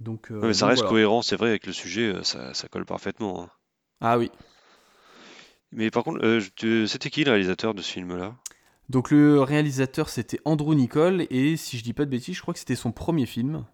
Donc, 0.00 0.30
mais 0.30 0.52
ça 0.52 0.66
reste 0.66 0.84
cohérent, 0.84 1.22
c'est 1.22 1.36
vrai, 1.36 1.50
avec 1.50 1.66
le 1.66 1.72
sujet, 1.72 2.12
ça, 2.24 2.54
ça 2.54 2.68
colle 2.68 2.84
parfaitement. 2.84 3.44
Hein. 3.44 3.50
Ah 4.00 4.18
oui. 4.18 4.30
Mais 5.70 5.90
par 5.90 6.02
contre, 6.02 6.40
c'était 6.86 7.10
qui 7.10 7.24
le 7.24 7.30
réalisateur 7.30 7.72
de 7.72 7.82
ce 7.82 7.92
film-là? 7.92 8.34
Donc 8.88 9.10
le 9.10 9.40
réalisateur, 9.40 10.08
c'était 10.08 10.40
Andrew 10.44 10.74
Nicole, 10.74 11.26
et 11.30 11.56
si 11.56 11.78
je 11.78 11.84
dis 11.84 11.92
pas 11.92 12.04
de 12.04 12.10
bêtises, 12.10 12.36
je 12.36 12.42
crois 12.42 12.52
que 12.52 12.60
c'était 12.60 12.74
son 12.74 12.92
premier 12.92 13.26
film. 13.26 13.64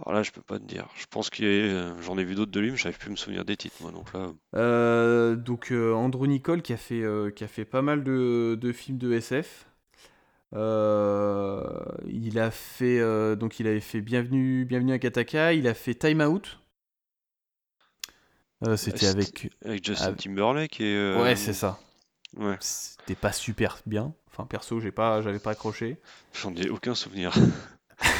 Alors 0.00 0.12
là, 0.12 0.22
je 0.22 0.30
peux 0.30 0.42
pas 0.42 0.58
te 0.58 0.64
dire. 0.64 0.88
Je 0.96 1.06
pense 1.10 1.28
que 1.28 1.42
euh, 1.42 2.00
j'en 2.02 2.18
ai 2.18 2.24
vu 2.24 2.34
d'autres 2.34 2.52
de 2.52 2.60
lui, 2.60 2.70
mais 2.70 2.76
je 2.76 2.88
plus 2.90 3.10
me 3.10 3.16
souvenir 3.16 3.44
des 3.44 3.56
titres, 3.56 3.76
moi. 3.80 3.90
Donc 3.90 4.12
là. 4.12 4.32
Euh, 4.54 5.34
donc 5.34 5.72
euh, 5.72 5.92
Andrew 5.92 6.26
Nicole 6.26 6.62
qui 6.62 6.72
a 6.72 6.76
fait 6.76 7.02
qui 7.34 7.44
a 7.44 7.48
fait 7.48 7.64
pas 7.64 7.82
mal 7.82 8.04
de, 8.04 8.72
films 8.72 8.98
de 8.98 9.12
SF. 9.12 9.66
il 10.52 12.38
a 12.38 12.50
fait 12.50 13.36
donc 13.36 13.58
il 13.60 13.66
avait 13.66 13.80
fait 13.80 14.00
Bienvenue 14.00 14.64
Bienvenue 14.64 14.92
à 14.92 14.98
Kataka. 14.98 15.52
Il 15.52 15.66
a 15.66 15.74
fait 15.74 15.94
Time 15.94 16.20
Out. 16.20 16.60
C'était 18.76 19.06
avec 19.06 19.50
avec 19.64 19.84
Justin 19.84 20.14
Timberlake 20.14 20.80
et. 20.80 21.14
Ouais, 21.16 21.34
c'est 21.34 21.54
ça. 21.54 21.80
Ouais. 22.36 22.56
C'était 22.60 23.16
pas 23.16 23.32
super 23.32 23.78
bien. 23.86 24.14
Enfin 24.30 24.44
perso, 24.44 24.78
j'ai 24.78 24.92
pas 24.92 25.22
j'avais 25.22 25.38
pas 25.40 25.52
accroché. 25.52 25.98
J'en 26.34 26.54
ai 26.54 26.68
aucun 26.68 26.94
souvenir. 26.94 27.34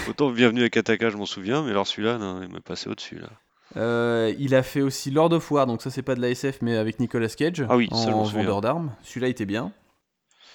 Autant 0.09 0.31
Bienvenue 0.31 0.65
à 0.65 0.71
Kataka, 0.71 1.11
je 1.11 1.17
m'en 1.17 1.27
souviens, 1.27 1.63
mais 1.63 1.71
alors 1.71 1.87
celui-là, 1.87 2.19
il 2.43 2.49
m'a 2.49 2.61
passé 2.61 2.89
au-dessus. 2.89 3.19
là. 3.19 3.29
Euh, 3.77 4.35
il 4.39 4.55
a 4.55 4.63
fait 4.63 4.81
aussi 4.81 5.11
Lord 5.11 5.33
of 5.33 5.51
War, 5.51 5.67
donc 5.67 5.83
ça 5.83 5.91
c'est 5.91 6.03
pas 6.03 6.15
de 6.15 6.21
la 6.21 6.31
SF, 6.31 6.63
mais 6.63 6.77
avec 6.77 7.01
Nicolas 7.01 7.29
Cage 7.29 7.65
ah 7.69 7.77
oui, 7.77 7.89
en 7.91 8.23
vendeur 8.23 8.61
d'armes. 8.61 8.95
Celui-là 9.03 9.29
était 9.29 9.47
bien. 9.47 9.73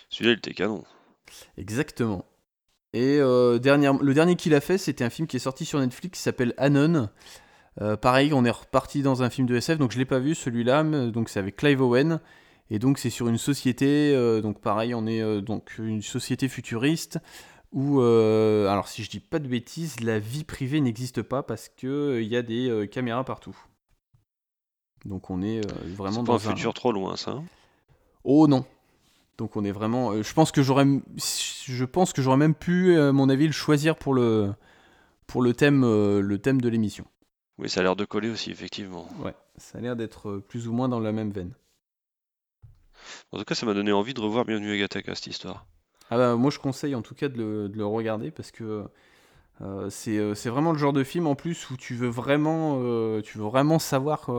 Celui-là, 0.10 0.34
il 0.34 0.38
était 0.38 0.54
canon. 0.54 0.84
Exactement. 1.58 2.26
Et 2.94 3.18
euh, 3.20 3.60
le 3.60 4.14
dernier 4.14 4.36
qu'il 4.36 4.54
a 4.54 4.62
fait, 4.62 4.78
c'était 4.78 5.04
un 5.04 5.10
film 5.10 5.28
qui 5.28 5.38
est 5.38 5.40
sorti 5.40 5.66
sur 5.66 5.80
Netflix 5.80 6.18
qui 6.18 6.24
s'appelle 6.24 6.54
Anon. 6.58 7.10
Euh, 7.82 7.96
pareil, 7.98 8.34
on 8.34 8.46
est 8.46 8.52
reparti 8.52 9.02
dans 9.02 9.24
un 9.24 9.30
film 9.30 9.48
de 9.48 9.56
SF, 9.56 9.80
donc 9.80 9.92
je 9.92 9.98
l'ai 9.98 10.06
pas 10.06 10.20
vu 10.20 10.36
celui-là, 10.36 10.84
donc 10.84 11.30
c'est 11.30 11.40
avec 11.40 11.56
Clive 11.56 11.82
Owen. 11.82 12.20
Et 12.70 12.80
donc 12.80 12.98
c'est 12.98 13.10
sur 13.10 13.28
une 13.28 13.38
société, 13.38 14.16
donc 14.42 14.62
pareil, 14.62 14.96
on 14.96 15.06
est 15.06 15.42
donc 15.42 15.78
une 15.78 16.02
société 16.02 16.48
futuriste 16.48 17.20
où, 17.74 18.02
alors 18.02 18.88
si 18.88 19.04
je 19.04 19.10
dis 19.10 19.20
pas 19.20 19.40
de 19.40 19.48
bêtises, 19.48 20.00
la 20.00 20.20
vie 20.20 20.44
privée 20.44 20.80
n'existe 20.80 21.22
pas 21.22 21.44
parce 21.44 21.70
que 21.70 22.22
il 22.22 22.28
y 22.28 22.38
a 22.38 22.42
des 22.42 22.88
caméras 22.92 23.24
partout. 23.24 23.58
Donc 25.06 25.30
on 25.30 25.42
est 25.42 25.62
vraiment 25.96 26.24
dans 26.24 26.38
pas 26.38 26.48
un 26.48 26.52
futur 26.52 26.74
trop 26.74 26.92
loin, 26.92 27.18
ça. 27.18 27.32
Hein? 27.32 27.44
Oh 28.24 28.48
non. 28.48 28.66
Donc 29.38 29.56
on 29.58 29.66
est 29.66 29.72
vraiment. 29.72 30.22
je 30.22 30.34
pense 30.34 30.52
que 30.52 30.62
j'aurais, 30.62 30.86
je 31.18 31.86
pense 31.86 32.14
que 32.14 32.22
j'aurais 32.22 32.38
même 32.38 32.56
pu, 32.56 32.98
à 32.98 33.12
mon 33.12 33.28
avis, 33.28 33.48
le 33.48 33.54
choisir 33.54 33.98
pour 33.98 34.14
le 34.14 34.54
pour 35.28 35.42
le 35.42 35.54
thème, 35.54 35.82
le 35.82 36.38
thème 36.38 36.62
de 36.62 36.70
l'émission. 36.70 37.06
Oui, 37.60 37.70
ça 37.70 37.82
a 37.82 37.84
l'air 37.84 37.96
de 37.96 38.06
coller 38.06 38.30
aussi, 38.30 38.52
effectivement. 38.52 39.08
Ouais, 39.20 39.36
ça 39.58 39.78
a 39.78 39.82
l'air 39.82 39.96
d'être 39.96 40.30
euh, 40.30 40.40
plus 40.42 40.68
ou 40.68 40.74
moins 40.74 40.90
dans 40.90 41.00
la 41.00 41.12
même 41.12 41.32
veine. 41.32 41.54
En 43.32 43.38
tout 43.38 43.44
cas, 43.44 43.54
ça 43.54 43.66
m'a 43.66 43.74
donné 43.74 43.92
envie 43.92 44.14
de 44.14 44.22
revoir 44.22 44.46
Bienvenue 44.46 44.72
à 44.72 44.78
Gataka, 44.78 45.14
cette 45.14 45.28
histoire. 45.28 45.66
Ah 46.14 46.18
bah, 46.18 46.36
moi, 46.36 46.52
je 46.52 46.60
conseille 46.60 46.94
en 46.94 47.02
tout 47.02 47.16
cas 47.16 47.28
de 47.28 47.72
le, 47.74 47.86
regarder 47.88 48.30
parce 48.30 48.52
que 48.52 48.86
euh, 49.62 49.90
euh, 50.08 50.36
c'est 50.36 50.50
vraiment 50.50 50.72
le 50.72 50.78
genre 50.78 50.94
de 50.94 51.04
film 51.04 51.26
en 51.26 51.34
plus 51.34 51.72
où 51.72 51.76
tu 51.76 51.96
veux 51.96 52.08
vraiment, 52.08 52.76
tu 53.24 53.40
veux 53.40 53.46
vraiment 53.46 53.80
savoir. 53.80 54.30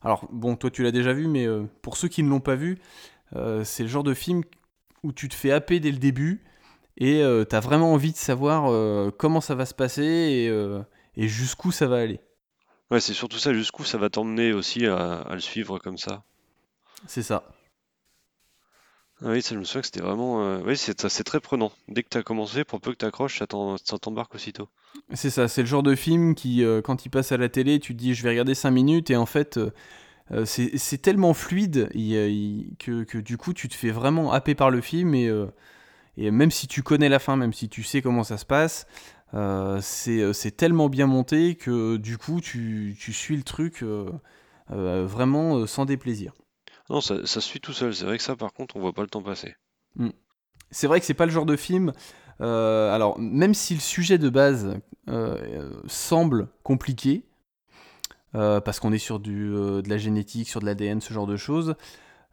Alors, 0.00 0.26
bon, 0.32 0.56
toi, 0.56 0.70
tu 0.70 0.82
l'as 0.82 0.90
déjà 0.90 1.12
vu, 1.12 1.28
mais 1.28 1.46
pour 1.82 1.98
ceux 1.98 2.08
qui 2.08 2.22
ne 2.22 2.30
l'ont 2.30 2.40
pas 2.40 2.54
vu, 2.54 2.78
c'est 3.62 3.82
le 3.82 3.90
genre 3.90 4.04
de 4.04 4.14
film 4.14 4.40
où 5.02 5.12
tu 5.12 5.28
te 5.28 5.34
fais 5.34 5.50
happer 5.50 5.80
dès 5.80 5.90
le 5.90 5.98
début 5.98 6.42
et 6.96 7.22
tu 7.46 7.54
as 7.54 7.60
vraiment 7.60 7.92
envie 7.92 8.12
de 8.12 8.16
savoir 8.16 8.72
comment 9.18 9.42
ça 9.42 9.54
va 9.54 9.66
se 9.66 9.74
passer 9.74 10.50
et 11.14 11.28
jusqu'où 11.28 11.72
ça 11.72 11.88
va 11.88 11.98
aller. 11.98 12.20
Ouais, 12.90 13.00
c'est 13.00 13.12
surtout 13.12 13.38
ça, 13.38 13.52
jusqu'où 13.52 13.84
ça 13.84 13.98
va 13.98 14.08
t'emmener 14.08 14.54
aussi 14.54 14.86
à, 14.86 15.26
le 15.30 15.40
suivre 15.40 15.78
comme 15.78 15.98
ça. 15.98 16.24
C'est 17.06 17.22
ça. 17.22 17.51
Ah 19.24 19.30
oui, 19.30 19.42
ça, 19.42 19.54
je 19.54 19.60
me 19.60 19.64
souviens 19.64 19.82
que 19.82 19.86
c'était 19.86 20.00
vraiment. 20.00 20.42
Euh, 20.42 20.60
oui, 20.66 20.76
c'est 20.76 21.08
c'est 21.08 21.24
très 21.24 21.38
prenant. 21.38 21.70
Dès 21.88 22.02
que 22.02 22.08
tu 22.08 22.18
as 22.18 22.22
commencé, 22.22 22.64
pour 22.64 22.80
peu 22.80 22.92
que 22.92 22.96
tu 22.96 23.04
accroches, 23.04 23.38
ça 23.38 23.46
t'embarque 23.46 24.34
aussitôt. 24.34 24.68
C'est 25.14 25.30
ça, 25.30 25.46
c'est 25.46 25.62
le 25.62 25.68
genre 25.68 25.84
de 25.84 25.94
film 25.94 26.34
qui, 26.34 26.64
euh, 26.64 26.82
quand 26.82 27.06
il 27.06 27.08
passe 27.08 27.30
à 27.30 27.36
la 27.36 27.48
télé, 27.48 27.78
tu 27.78 27.94
te 27.94 27.98
dis 28.00 28.14
je 28.14 28.22
vais 28.24 28.30
regarder 28.30 28.54
5 28.54 28.70
minutes 28.72 29.10
et 29.10 29.16
en 29.16 29.26
fait, 29.26 29.58
euh, 30.32 30.44
c'est 30.44 31.02
tellement 31.02 31.34
fluide 31.34 31.88
que, 32.78 33.04
que 33.04 33.18
du 33.18 33.36
coup, 33.36 33.52
tu 33.52 33.68
te 33.68 33.74
fais 33.74 33.90
vraiment 33.90 34.32
happer 34.32 34.54
par 34.56 34.70
le 34.70 34.80
film 34.80 35.14
et, 35.14 35.30
et 36.16 36.30
même 36.30 36.50
si 36.50 36.66
tu 36.66 36.82
connais 36.82 37.08
la 37.08 37.18
fin, 37.18 37.36
même 37.36 37.52
si 37.52 37.68
tu 37.68 37.84
sais 37.84 38.02
comment 38.02 38.24
ça 38.24 38.38
se 38.38 38.44
passe, 38.46 38.86
euh, 39.34 39.80
c'est 39.80 40.56
tellement 40.56 40.88
bien 40.88 41.06
monté 41.06 41.54
que 41.54 41.96
du 41.96 42.18
coup 42.18 42.40
tu, 42.40 42.96
tu 42.98 43.12
suis 43.12 43.36
le 43.36 43.44
truc 43.44 43.84
vraiment 44.68 45.66
sans 45.66 45.84
déplaisir. 45.84 46.32
Non, 46.92 47.00
ça, 47.00 47.26
ça, 47.26 47.40
suit 47.40 47.60
tout 47.60 47.72
seul. 47.72 47.94
C'est 47.94 48.04
vrai 48.04 48.18
que 48.18 48.22
ça, 48.22 48.36
par 48.36 48.52
contre, 48.52 48.76
on 48.76 48.80
voit 48.80 48.92
pas 48.92 49.02
le 49.02 49.08
temps 49.08 49.22
passer. 49.22 49.56
Mm. 49.96 50.10
C'est 50.70 50.86
vrai 50.86 51.00
que 51.00 51.06
c'est 51.06 51.14
pas 51.14 51.26
le 51.26 51.32
genre 51.32 51.46
de 51.46 51.56
film. 51.56 51.92
alors, 52.38 53.18
même 53.18 53.54
si 53.54 53.74
le 53.74 53.80
sujet 53.80 54.18
de 54.18 54.28
base 54.28 54.78
semble 55.86 56.48
compliqué, 56.62 57.24
parce 58.32 58.78
qu'on 58.78 58.92
est 58.92 58.98
sur 58.98 59.20
du, 59.20 59.50
de 59.50 59.88
la 59.88 59.98
génétique, 59.98 60.48
sur 60.48 60.60
de 60.60 60.66
l'ADN, 60.66 61.00
ce 61.00 61.12
genre 61.12 61.26
de 61.26 61.36
choses, 61.36 61.74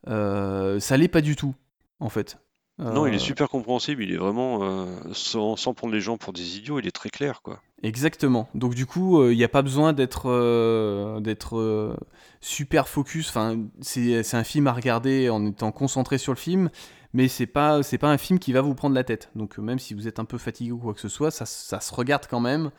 ça 0.05 0.97
l'est 0.97 1.07
pas 1.07 1.21
du 1.21 1.35
tout, 1.35 1.55
en 1.99 2.09
fait. 2.09 2.37
Non, 2.79 3.05
il 3.05 3.13
est 3.13 3.17
euh, 3.17 3.19
super 3.19 3.49
compréhensible, 3.49 4.03
il 4.03 4.13
est 4.13 4.17
vraiment, 4.17 4.63
euh, 4.63 4.85
sans, 5.11 5.55
prendre 5.73 5.93
les 5.93 5.99
gens 5.99 6.17
pour 6.17 6.31
des 6.31 6.57
idiots, 6.57 6.79
il 6.79 6.87
est 6.87 6.91
très 6.91 7.09
clair, 7.09 7.41
quoi. 7.41 7.61
Exactement. 7.83 8.49
Donc 8.55 8.73
du 8.73 8.85
coup, 8.85 9.21
euh, 9.21 9.33
il 9.33 9.37
n'y 9.37 9.43
a 9.43 9.49
pas 9.49 9.61
besoin 9.61 9.93
d'être 9.93 11.19
d'être 11.21 11.97
super 12.41 12.87
focus. 12.87 13.29
Enfin, 13.29 13.57
c'est 13.81 14.33
un 14.33 14.43
film 14.43 14.67
à 14.67 14.73
regarder 14.73 15.29
en 15.29 15.45
étant 15.45 15.71
concentré 15.71 16.17
sur 16.17 16.33
le 16.33 16.37
film, 16.37 16.69
mais 17.13 17.27
c'est 17.27 17.47
pas 17.47 17.83
c'est 17.83 17.97
pas 17.97 18.09
un 18.09 18.17
film 18.17 18.39
qui 18.39 18.53
va 18.53 18.61
vous 18.61 18.75
prendre 18.75 18.95
la 18.95 19.03
tête. 19.03 19.29
Donc 19.35 19.57
même 19.57 19.79
si 19.79 19.93
vous 19.93 20.07
êtes 20.07 20.19
un 20.19 20.25
peu 20.25 20.37
fatigué 20.37 20.71
ou 20.71 20.77
quoi 20.77 20.93
que 20.93 20.99
ce 21.01 21.09
soit, 21.09 21.31
ça, 21.31 21.45
ça 21.45 21.79
se 21.79 21.93
regarde 21.93 22.27
quand 22.29 22.41
même. 22.41 22.71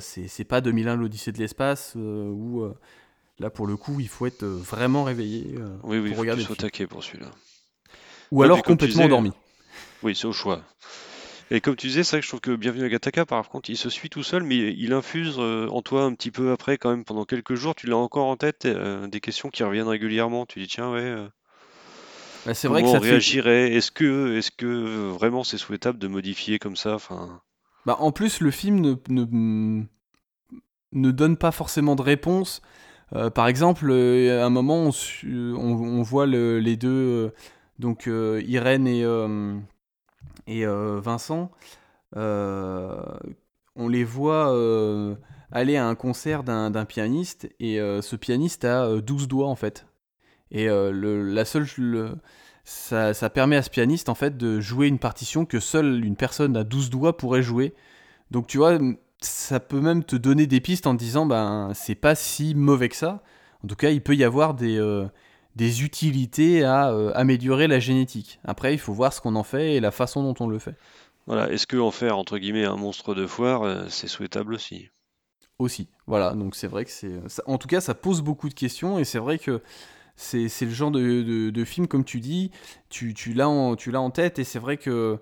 c'est 0.00 0.44
pas 0.44 0.60
2001 0.60 0.96
l'Odyssée 0.96 1.32
de 1.32 1.38
l'espace 1.38 1.94
où 1.94 2.64
là 3.38 3.50
pour 3.50 3.66
le 3.66 3.76
coup 3.76 4.00
il 4.00 4.08
faut 4.08 4.26
être 4.26 4.44
vraiment 4.44 5.04
réveillé 5.04 5.54
oui, 5.82 5.98
oui, 5.98 6.10
pour 6.10 6.18
regarder. 6.18 6.42
Il 6.42 6.46
faut 6.46 6.54
taquer 6.54 6.86
pour 6.86 7.04
celui-là. 7.04 7.30
Ou 8.30 8.42
alors 8.42 8.62
complètement 8.62 9.04
endormi. 9.04 9.32
Oui, 10.02 10.14
c'est 10.14 10.26
au 10.26 10.32
choix. 10.32 10.62
Et 11.50 11.60
comme 11.60 11.76
tu 11.76 11.86
disais, 11.86 12.04
c'est 12.04 12.16
vrai 12.16 12.20
que 12.20 12.24
je 12.24 12.30
trouve 12.30 12.40
que 12.40 12.54
Bienvenue 12.54 12.84
à 12.84 12.88
Gataka, 12.90 13.24
par 13.24 13.48
contre, 13.48 13.70
il 13.70 13.76
se 13.76 13.88
suit 13.88 14.10
tout 14.10 14.22
seul, 14.22 14.42
mais 14.42 14.56
il 14.56 14.92
infuse 14.92 15.36
euh, 15.38 15.66
en 15.68 15.80
toi 15.80 16.02
un 16.02 16.12
petit 16.12 16.30
peu 16.30 16.52
après, 16.52 16.76
quand 16.76 16.90
même, 16.90 17.04
pendant 17.04 17.24
quelques 17.24 17.54
jours. 17.54 17.74
Tu 17.74 17.86
l'as 17.86 17.96
encore 17.96 18.26
en 18.26 18.36
tête, 18.36 18.66
euh, 18.66 19.06
des 19.06 19.20
questions 19.20 19.48
qui 19.48 19.62
reviennent 19.62 19.88
régulièrement. 19.88 20.44
Tu 20.44 20.60
dis, 20.60 20.66
tiens, 20.66 20.92
ouais. 20.92 21.00
Euh, 21.00 21.26
bah, 22.44 22.52
c'est 22.52 22.68
vrai 22.68 22.82
que 22.82 22.88
ça 22.88 22.98
on 22.98 23.00
réagirait? 23.00 23.72
Est-ce 23.72 23.90
que, 23.90 24.36
est 24.36 24.54
que 24.54 25.10
vraiment 25.10 25.42
c'est 25.42 25.56
souhaitable 25.56 25.98
de 25.98 26.06
modifier 26.06 26.58
comme 26.58 26.76
ça? 26.76 26.94
Enfin... 26.94 27.40
bah, 27.86 27.96
En 27.98 28.12
plus, 28.12 28.40
le 28.40 28.50
film 28.50 28.80
ne, 28.80 28.94
ne, 29.08 29.84
ne 30.92 31.10
donne 31.10 31.38
pas 31.38 31.50
forcément 31.50 31.96
de 31.96 32.02
réponse. 32.02 32.60
par 33.34 33.48
exemple, 33.48 33.90
à 33.90 34.44
un 34.44 34.50
moment, 34.50 34.90
on, 34.90 34.92
on, 35.24 36.02
voit 36.02 36.26
les 36.26 36.76
deux 36.76 37.32
donc 37.78 38.08
euh, 38.08 38.42
Irène 38.46 38.86
et, 38.86 39.04
euh, 39.04 39.56
euh, 40.48 41.00
Vincent, 41.00 41.50
on 42.14 43.88
les 43.88 44.04
voit 44.04 44.54
aller 45.52 45.76
à 45.76 45.86
un 45.86 45.94
concert 45.94 46.42
d'un 46.42 46.84
pianiste 46.84 47.48
et 47.60 47.76
ce 47.78 48.16
pianiste 48.16 48.64
a 48.64 49.00
12 49.00 49.28
doigts 49.28 49.48
en 49.48 49.56
fait. 49.56 49.86
Et 50.50 50.66
la 50.68 51.44
seule, 51.44 51.66
ça, 52.64 53.14
ça, 53.14 53.30
permet 53.30 53.56
à 53.56 53.62
ce 53.62 53.70
pianiste 53.70 54.08
en 54.08 54.14
fait 54.14 54.36
de 54.36 54.60
jouer 54.60 54.88
une 54.88 54.98
partition 54.98 55.44
que 55.44 55.60
seule 55.60 56.04
une 56.04 56.16
personne 56.16 56.56
à 56.56 56.64
12 56.64 56.90
doigts 56.90 57.16
pourrait 57.16 57.42
jouer. 57.42 57.74
Donc 58.30 58.46
tu 58.46 58.58
vois, 58.58 58.78
ça 59.20 59.60
peut 59.60 59.80
même 59.80 60.02
te 60.04 60.16
donner 60.16 60.46
des 60.46 60.60
pistes 60.60 60.86
en 60.86 60.94
te 60.94 60.98
disant 60.98 61.26
ben 61.26 61.70
c'est 61.74 61.94
pas 61.94 62.14
si 62.14 62.54
mauvais 62.54 62.88
que 62.88 62.96
ça. 62.96 63.22
En 63.64 63.68
tout 63.68 63.76
cas, 63.76 63.90
il 63.90 64.02
peut 64.02 64.14
y 64.14 64.24
avoir 64.24 64.54
des, 64.54 64.78
des 65.58 65.82
utilités 65.82 66.62
à 66.62 66.92
euh, 66.92 67.10
améliorer 67.16 67.66
la 67.66 67.80
génétique. 67.80 68.38
Après, 68.44 68.72
il 68.72 68.78
faut 68.78 68.92
voir 68.92 69.12
ce 69.12 69.20
qu'on 69.20 69.34
en 69.34 69.42
fait 69.42 69.74
et 69.74 69.80
la 69.80 69.90
façon 69.90 70.22
dont 70.22 70.34
on 70.38 70.46
le 70.46 70.60
fait. 70.60 70.76
Voilà, 71.26 71.50
est-ce 71.50 71.66
que 71.66 71.76
en 71.76 71.90
faire 71.90 72.16
entre 72.16 72.38
guillemets 72.38 72.64
un 72.64 72.76
monstre 72.76 73.12
de 73.12 73.26
foire, 73.26 73.64
euh, 73.64 73.84
c'est 73.88 74.06
souhaitable 74.06 74.54
aussi? 74.54 74.88
Aussi, 75.58 75.88
voilà, 76.06 76.34
donc 76.34 76.54
c'est 76.54 76.68
vrai 76.68 76.84
que 76.84 76.92
c'est. 76.92 77.10
En 77.46 77.58
tout 77.58 77.66
cas, 77.66 77.80
ça 77.80 77.92
pose 77.94 78.22
beaucoup 78.22 78.48
de 78.48 78.54
questions 78.54 79.00
et 79.00 79.04
c'est 79.04 79.18
vrai 79.18 79.40
que 79.40 79.60
c'est 80.14 80.48
le 80.62 80.70
genre 80.70 80.92
de, 80.92 81.50
de, 81.50 81.64
film, 81.64 81.88
comme 81.88 82.04
tu 82.04 82.20
dis, 82.20 82.52
tu, 82.88 83.12
tu 83.12 83.32
l'as 83.32 83.48
en, 83.48 83.74
en 83.74 84.10
tête 84.10 84.38
et 84.38 84.44
c'est 84.44 84.60
vrai 84.60 84.76
que. 84.76 85.18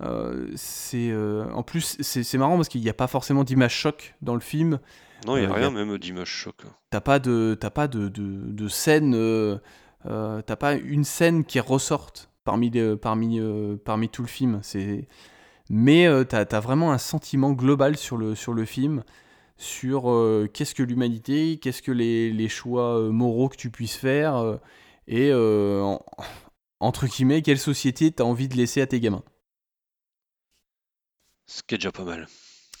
Euh, 0.00 0.52
c'est 0.54 1.12
en 1.52 1.64
plus 1.64 1.96
c'est 2.02 2.38
marrant 2.38 2.54
parce 2.54 2.68
qu'il 2.68 2.80
n'y 2.80 2.88
a 2.88 2.94
pas 2.94 3.08
forcément 3.08 3.42
d'image 3.42 3.74
choc 3.74 4.14
dans 4.22 4.34
le 4.34 4.40
film 4.40 4.78
non, 5.26 5.36
il 5.36 5.40
n'y 5.40 5.46
a 5.46 5.50
euh, 5.50 5.54
rien, 5.54 5.70
même 5.70 5.98
d'image 5.98 6.28
choc. 6.28 6.56
T'as 6.90 7.00
pas 7.00 7.18
de, 7.18 7.58
pas 7.74 7.88
de, 7.88 8.08
de, 8.08 8.68
scène, 8.68 9.14
euh, 9.14 9.58
euh, 10.06 10.42
t'as 10.42 10.56
pas 10.56 10.74
une 10.74 11.04
scène 11.04 11.44
qui 11.44 11.60
ressorte 11.60 12.30
parmi, 12.44 12.70
parmi, 13.00 13.40
parmi 13.84 14.08
tout 14.08 14.22
le 14.22 14.28
film. 14.28 14.60
C'est, 14.62 15.08
mais 15.70 16.06
t'as 16.26 16.44
as 16.50 16.60
vraiment 16.60 16.92
un 16.92 16.98
sentiment 16.98 17.52
global 17.52 17.96
sur 17.96 18.16
le, 18.16 18.34
sur 18.34 18.54
le 18.54 18.64
film, 18.64 19.02
sur 19.56 20.02
qu'est-ce 20.52 20.74
que 20.74 20.82
l'humanité, 20.82 21.58
qu'est-ce 21.58 21.82
que 21.82 21.92
les, 21.92 22.30
les, 22.30 22.48
choix 22.48 23.00
moraux 23.10 23.48
que 23.48 23.56
tu 23.56 23.70
puisses 23.70 23.96
faire, 23.96 24.58
et 25.08 25.32
entre 26.80 27.06
guillemets, 27.06 27.42
quelle 27.42 27.58
société 27.58 28.12
t'as 28.12 28.24
envie 28.24 28.48
de 28.48 28.56
laisser 28.56 28.80
à 28.80 28.86
tes 28.86 29.00
gamins? 29.00 29.24
Ce 31.46 31.62
qui 31.62 31.74
est 31.74 31.78
déjà 31.78 31.92
pas 31.92 32.04
mal. 32.04 32.28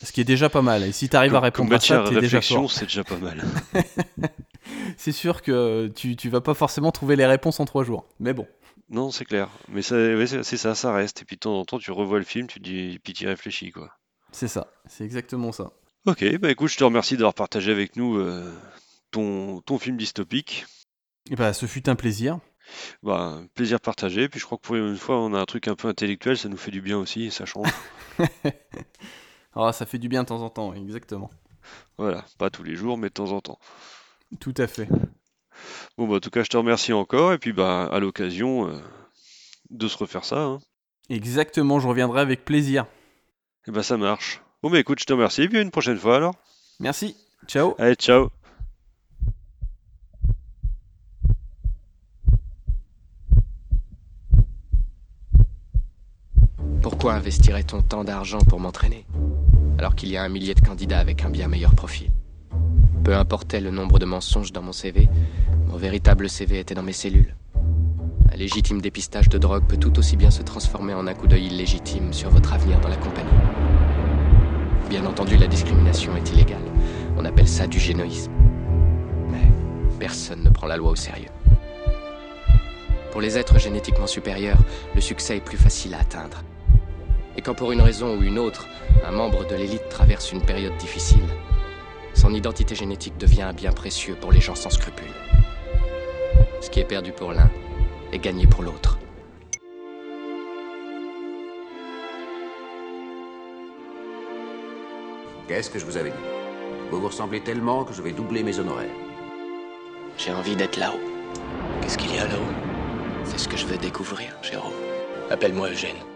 Ce 0.02 0.12
qui 0.12 0.20
est 0.20 0.24
déjà 0.24 0.48
pas 0.48 0.62
mal. 0.62 0.84
Et 0.84 0.92
si 0.92 1.08
tu 1.08 1.16
arrives 1.16 1.34
à 1.34 1.40
répondre 1.40 1.74
à 1.74 1.80
ça, 1.80 2.04
t'es 2.08 2.20
déjà 2.20 2.40
fort. 2.40 2.70
c'est 2.70 2.86
déjà 2.86 3.04
pas 3.04 3.16
mal. 3.16 3.42
c'est 4.96 5.12
sûr 5.12 5.42
que 5.42 5.88
tu, 5.94 6.14
tu 6.14 6.28
vas 6.28 6.40
pas 6.40 6.54
forcément 6.54 6.92
trouver 6.92 7.16
les 7.16 7.26
réponses 7.26 7.58
en 7.58 7.64
trois 7.64 7.84
jours. 7.84 8.06
Mais 8.20 8.32
bon. 8.32 8.46
Non, 8.90 9.10
c'est 9.10 9.24
clair. 9.24 9.50
Mais 9.68 9.82
ça, 9.82 9.96
c'est 10.42 10.56
ça, 10.56 10.74
ça 10.74 10.92
reste. 10.92 11.22
Et 11.22 11.24
puis 11.24 11.36
de 11.36 11.40
temps 11.40 11.58
en 11.58 11.64
temps, 11.64 11.78
tu 11.78 11.90
revois 11.90 12.18
le 12.18 12.24
film, 12.24 12.46
tu 12.46 12.60
dis, 12.60 12.98
puis 13.02 13.12
tu 13.12 13.26
réfléchis, 13.26 13.70
quoi. 13.70 13.90
C'est 14.32 14.48
ça, 14.48 14.68
c'est 14.86 15.04
exactement 15.04 15.52
ça. 15.52 15.72
Ok, 16.06 16.24
bah 16.38 16.50
écoute, 16.50 16.70
je 16.70 16.76
te 16.76 16.84
remercie 16.84 17.16
d'avoir 17.16 17.34
partagé 17.34 17.72
avec 17.72 17.96
nous 17.96 18.18
euh, 18.18 18.54
ton, 19.10 19.60
ton 19.62 19.78
film 19.78 19.96
dystopique. 19.96 20.66
Et 21.30 21.36
bah, 21.36 21.52
ce 21.52 21.66
fut 21.66 21.88
un 21.88 21.96
plaisir. 21.96 22.38
Bah, 23.02 23.40
plaisir 23.54 23.80
partagé. 23.80 24.28
Puis 24.28 24.40
je 24.40 24.44
crois 24.46 24.58
que 24.58 24.62
pour 24.62 24.76
une 24.76 24.96
fois, 24.96 25.18
on 25.18 25.34
a 25.34 25.40
un 25.40 25.44
truc 25.44 25.68
un 25.68 25.74
peu 25.74 25.88
intellectuel, 25.88 26.36
ça 26.36 26.48
nous 26.48 26.56
fait 26.56 26.70
du 26.70 26.80
bien 26.80 26.98
aussi, 26.98 27.30
ça 27.30 27.46
change. 27.46 27.68
Ah, 29.60 29.72
ça 29.72 29.86
fait 29.86 29.98
du 29.98 30.08
bien 30.08 30.22
de 30.22 30.28
temps 30.28 30.40
en 30.40 30.50
temps, 30.50 30.72
exactement. 30.72 31.30
Voilà, 31.96 32.24
pas 32.38 32.48
tous 32.48 32.62
les 32.62 32.76
jours, 32.76 32.96
mais 32.96 33.08
de 33.08 33.12
temps 33.12 33.32
en 33.32 33.40
temps. 33.40 33.58
Tout 34.38 34.54
à 34.56 34.68
fait. 34.68 34.88
Bon, 35.96 36.06
bah, 36.06 36.14
en 36.14 36.20
tout 36.20 36.30
cas, 36.30 36.44
je 36.44 36.48
te 36.48 36.56
remercie 36.56 36.92
encore, 36.92 37.32
et 37.32 37.38
puis 37.38 37.52
bah, 37.52 37.86
à 37.92 37.98
l'occasion 37.98 38.68
euh, 38.68 38.78
de 39.70 39.88
se 39.88 39.98
refaire 39.98 40.24
ça. 40.24 40.42
Hein. 40.42 40.60
Exactement, 41.10 41.80
je 41.80 41.88
reviendrai 41.88 42.20
avec 42.20 42.44
plaisir. 42.44 42.84
Et 42.84 43.70
eh 43.70 43.72
bah, 43.72 43.82
ça 43.82 43.96
marche. 43.96 44.40
Bon, 44.62 44.70
bah, 44.70 44.78
écoute, 44.78 45.00
je 45.00 45.06
te 45.06 45.12
remercie, 45.12 45.42
et 45.42 45.48
puis 45.48 45.58
à 45.58 45.62
une 45.62 45.72
prochaine 45.72 45.98
fois 45.98 46.14
alors. 46.14 46.36
Merci. 46.78 47.16
Ciao. 47.48 47.74
Allez, 47.78 47.96
ciao. 47.96 48.30
Pourquoi 56.80 57.14
investirait-on 57.14 57.82
tant 57.82 58.04
d'argent 58.04 58.38
pour 58.38 58.60
m'entraîner? 58.60 59.04
Alors 59.78 59.94
qu'il 59.94 60.10
y 60.10 60.16
a 60.16 60.24
un 60.24 60.28
millier 60.28 60.54
de 60.54 60.60
candidats 60.60 60.98
avec 60.98 61.24
un 61.24 61.30
bien 61.30 61.46
meilleur 61.46 61.72
profil. 61.72 62.10
Peu 63.04 63.14
importait 63.14 63.60
le 63.60 63.70
nombre 63.70 64.00
de 64.00 64.04
mensonges 64.04 64.52
dans 64.52 64.60
mon 64.60 64.72
CV, 64.72 65.08
mon 65.68 65.76
véritable 65.76 66.28
CV 66.28 66.58
était 66.58 66.74
dans 66.74 66.82
mes 66.82 66.92
cellules. 66.92 67.36
Un 68.32 68.36
légitime 68.36 68.80
dépistage 68.80 69.28
de 69.28 69.38
drogue 69.38 69.64
peut 69.68 69.76
tout 69.76 69.96
aussi 70.00 70.16
bien 70.16 70.32
se 70.32 70.42
transformer 70.42 70.94
en 70.94 71.06
un 71.06 71.14
coup 71.14 71.28
d'œil 71.28 71.46
illégitime 71.46 72.12
sur 72.12 72.28
votre 72.28 72.52
avenir 72.52 72.80
dans 72.80 72.88
la 72.88 72.96
compagnie. 72.96 73.30
Bien 74.90 75.06
entendu, 75.06 75.36
la 75.36 75.46
discrimination 75.46 76.16
est 76.16 76.28
illégale. 76.32 76.58
On 77.16 77.24
appelle 77.24 77.48
ça 77.48 77.68
du 77.68 77.78
génoïsme. 77.78 78.32
Mais 79.30 79.48
personne 80.00 80.42
ne 80.42 80.50
prend 80.50 80.66
la 80.66 80.76
loi 80.76 80.90
au 80.90 80.96
sérieux. 80.96 81.30
Pour 83.12 83.20
les 83.20 83.38
êtres 83.38 83.58
génétiquement 83.58 84.08
supérieurs, 84.08 84.58
le 84.94 85.00
succès 85.00 85.36
est 85.36 85.44
plus 85.44 85.56
facile 85.56 85.94
à 85.94 86.00
atteindre. 86.00 86.42
Et 87.36 87.42
quand 87.42 87.54
pour 87.54 87.72
une 87.72 87.80
raison 87.80 88.16
ou 88.16 88.22
une 88.22 88.38
autre, 88.38 88.66
un 89.06 89.12
membre 89.12 89.46
de 89.46 89.54
l'élite 89.54 89.88
traverse 89.88 90.32
une 90.32 90.42
période 90.42 90.76
difficile, 90.76 91.28
son 92.14 92.34
identité 92.34 92.74
génétique 92.74 93.16
devient 93.16 93.42
un 93.42 93.52
bien 93.52 93.72
précieux 93.72 94.16
pour 94.20 94.32
les 94.32 94.40
gens 94.40 94.56
sans 94.56 94.70
scrupules. 94.70 95.06
Ce 96.60 96.68
qui 96.68 96.80
est 96.80 96.84
perdu 96.84 97.12
pour 97.12 97.32
l'un 97.32 97.50
est 98.12 98.18
gagné 98.18 98.46
pour 98.46 98.62
l'autre. 98.62 98.98
Qu'est-ce 105.46 105.70
que 105.70 105.78
je 105.78 105.86
vous 105.86 105.96
avais 105.96 106.10
dit? 106.10 106.16
Vous 106.90 107.00
vous 107.00 107.06
ressemblez 107.06 107.40
tellement 107.40 107.84
que 107.84 107.94
je 107.94 108.02
vais 108.02 108.12
doubler 108.12 108.42
mes 108.42 108.58
honoraires. 108.58 108.90
J'ai 110.18 110.32
envie 110.32 110.56
d'être 110.56 110.76
là-haut. 110.76 111.00
Qu'est-ce 111.80 111.96
qu'il 111.96 112.14
y 112.14 112.18
a 112.18 112.26
là-haut? 112.26 112.52
C'est 113.24 113.38
ce 113.38 113.48
que 113.48 113.56
je 113.56 113.66
veux 113.66 113.78
découvrir, 113.78 114.36
Jérôme. 114.42 114.72
Appelle-moi 115.30 115.70
Eugène. 115.70 116.07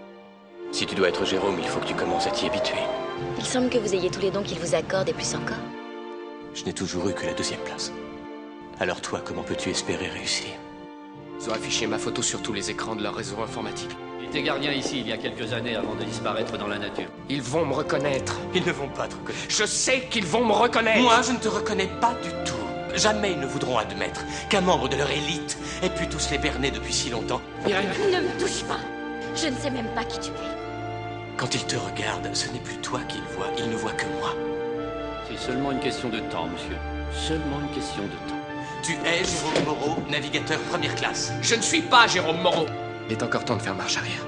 Si 0.72 0.86
tu 0.86 0.94
dois 0.94 1.08
être 1.08 1.26
Jérôme, 1.26 1.56
il 1.58 1.68
faut 1.68 1.80
que 1.80 1.86
tu 1.86 1.94
commences 1.94 2.26
à 2.26 2.30
t'y 2.30 2.46
habituer. 2.46 2.78
Il 3.38 3.44
semble 3.44 3.68
que 3.68 3.76
vous 3.76 3.94
ayez 3.94 4.10
tous 4.10 4.20
les 4.20 4.30
dons 4.30 4.42
qu'il 4.42 4.58
vous 4.58 4.74
accorde 4.74 5.08
et 5.08 5.12
plus 5.12 5.34
encore. 5.34 5.58
Je 6.54 6.64
n'ai 6.64 6.72
toujours 6.72 7.08
eu 7.08 7.12
que 7.12 7.26
la 7.26 7.34
deuxième 7.34 7.60
place. 7.60 7.92
Alors 8.80 9.02
toi, 9.02 9.20
comment 9.24 9.42
peux-tu 9.42 9.68
espérer 9.68 10.08
réussir? 10.08 10.48
Ils 11.38 11.50
ont 11.50 11.52
affiché 11.52 11.86
ma 11.86 11.98
photo 11.98 12.22
sur 12.22 12.40
tous 12.40 12.54
les 12.54 12.70
écrans 12.70 12.96
de 12.96 13.02
leur 13.02 13.14
réseau 13.14 13.36
informatique. 13.42 13.90
Il 14.20 14.26
était 14.28 14.42
gardien 14.42 14.72
ici 14.72 15.00
il 15.00 15.08
y 15.08 15.12
a 15.12 15.18
quelques 15.18 15.52
années 15.52 15.76
avant 15.76 15.94
de 15.94 16.04
disparaître 16.04 16.56
dans 16.56 16.68
la 16.68 16.78
nature. 16.78 17.08
Ils 17.28 17.42
vont 17.42 17.66
me 17.66 17.74
reconnaître. 17.74 18.38
Ils 18.54 18.64
ne 18.64 18.72
vont 18.72 18.88
pas 18.88 19.08
te 19.08 19.14
reconnaître. 19.14 19.44
Je 19.50 19.64
sais 19.66 20.06
qu'ils 20.10 20.26
vont 20.26 20.44
me 20.44 20.52
reconnaître. 20.52 21.02
Moi, 21.02 21.20
je 21.22 21.32
ne 21.32 21.38
te 21.38 21.48
reconnais 21.48 21.90
pas 22.00 22.14
du 22.22 22.30
tout. 22.46 22.56
Jamais 22.94 23.32
ils 23.32 23.40
ne 23.40 23.46
voudront 23.46 23.76
admettre 23.76 24.22
qu'un 24.48 24.60
membre 24.62 24.88
de 24.88 24.96
leur 24.96 25.10
élite 25.10 25.58
ait 25.82 25.90
pu 25.90 26.08
tous 26.08 26.30
les 26.30 26.38
berner 26.38 26.70
depuis 26.70 26.92
si 26.92 27.10
longtemps. 27.10 27.40
Irène, 27.66 27.88
Ne 28.10 28.20
me 28.20 28.40
touche 28.40 28.62
pas 28.64 28.78
Je 29.34 29.48
ne 29.48 29.54
sais 29.56 29.70
même 29.70 29.88
pas 29.94 30.04
qui 30.04 30.18
tu 30.20 30.30
es. 30.30 31.36
Quand 31.36 31.54
ils 31.54 31.64
te 31.64 31.76
regardent, 31.76 32.34
ce 32.34 32.48
n'est 32.50 32.60
plus 32.60 32.76
toi 32.76 33.00
qu'ils 33.08 33.22
voient, 33.34 33.50
ils 33.58 33.68
ne 33.68 33.76
voient 33.76 33.92
que 33.92 34.06
moi. 34.20 34.34
C'est 35.28 35.38
seulement 35.38 35.72
une 35.72 35.80
question 35.80 36.08
de 36.08 36.20
temps, 36.20 36.46
monsieur. 36.46 36.76
Seulement 37.12 37.60
une 37.60 37.74
question 37.74 38.02
de 38.02 38.30
temps. 38.30 38.36
Tu 38.82 38.92
es 38.92 39.24
Jérôme 39.24 39.64
Moreau, 39.64 40.02
navigateur 40.10 40.58
première 40.70 40.94
classe. 40.94 41.32
je 41.40 41.54
ne 41.54 41.62
suis 41.62 41.82
pas 41.82 42.06
Jérôme 42.06 42.40
Moreau. 42.42 42.66
Il 43.08 43.12
est 43.12 43.22
encore 43.22 43.44
temps 43.44 43.56
de 43.56 43.62
faire 43.62 43.74
marche 43.74 43.96
arrière. 43.96 44.26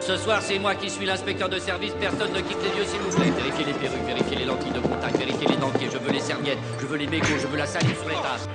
Ce 0.00 0.16
soir, 0.16 0.40
c'est 0.42 0.58
moi 0.58 0.74
qui 0.74 0.90
suis 0.90 1.06
l'inspecteur 1.06 1.48
de 1.48 1.58
service. 1.58 1.92
Personne 2.00 2.32
ne 2.32 2.40
quitte 2.40 2.58
les 2.62 2.76
lieux, 2.80 2.84
s'il 2.84 2.98
vous 3.00 3.16
plaît. 3.16 3.30
Vérifiez 3.30 3.64
les 3.66 3.72
perruques, 3.74 4.04
vérifiez 4.06 4.36
les 4.36 4.44
lentilles 4.44 4.72
de 4.72 4.80
contact, 4.80 5.16
vérifiez 5.16 5.46
les 5.46 5.56
dentiers. 5.56 5.88
Je 5.92 5.98
veux 5.98 6.10
les 6.10 6.20
serviettes, 6.20 6.58
je 6.80 6.86
veux 6.86 6.96
les 6.96 7.06
mégots, 7.06 7.38
je 7.40 7.46
veux 7.46 7.56
la 7.58 7.66
salive 7.66 7.96
sur 7.96 8.08
les 8.08 8.16
tasses. 8.16 8.48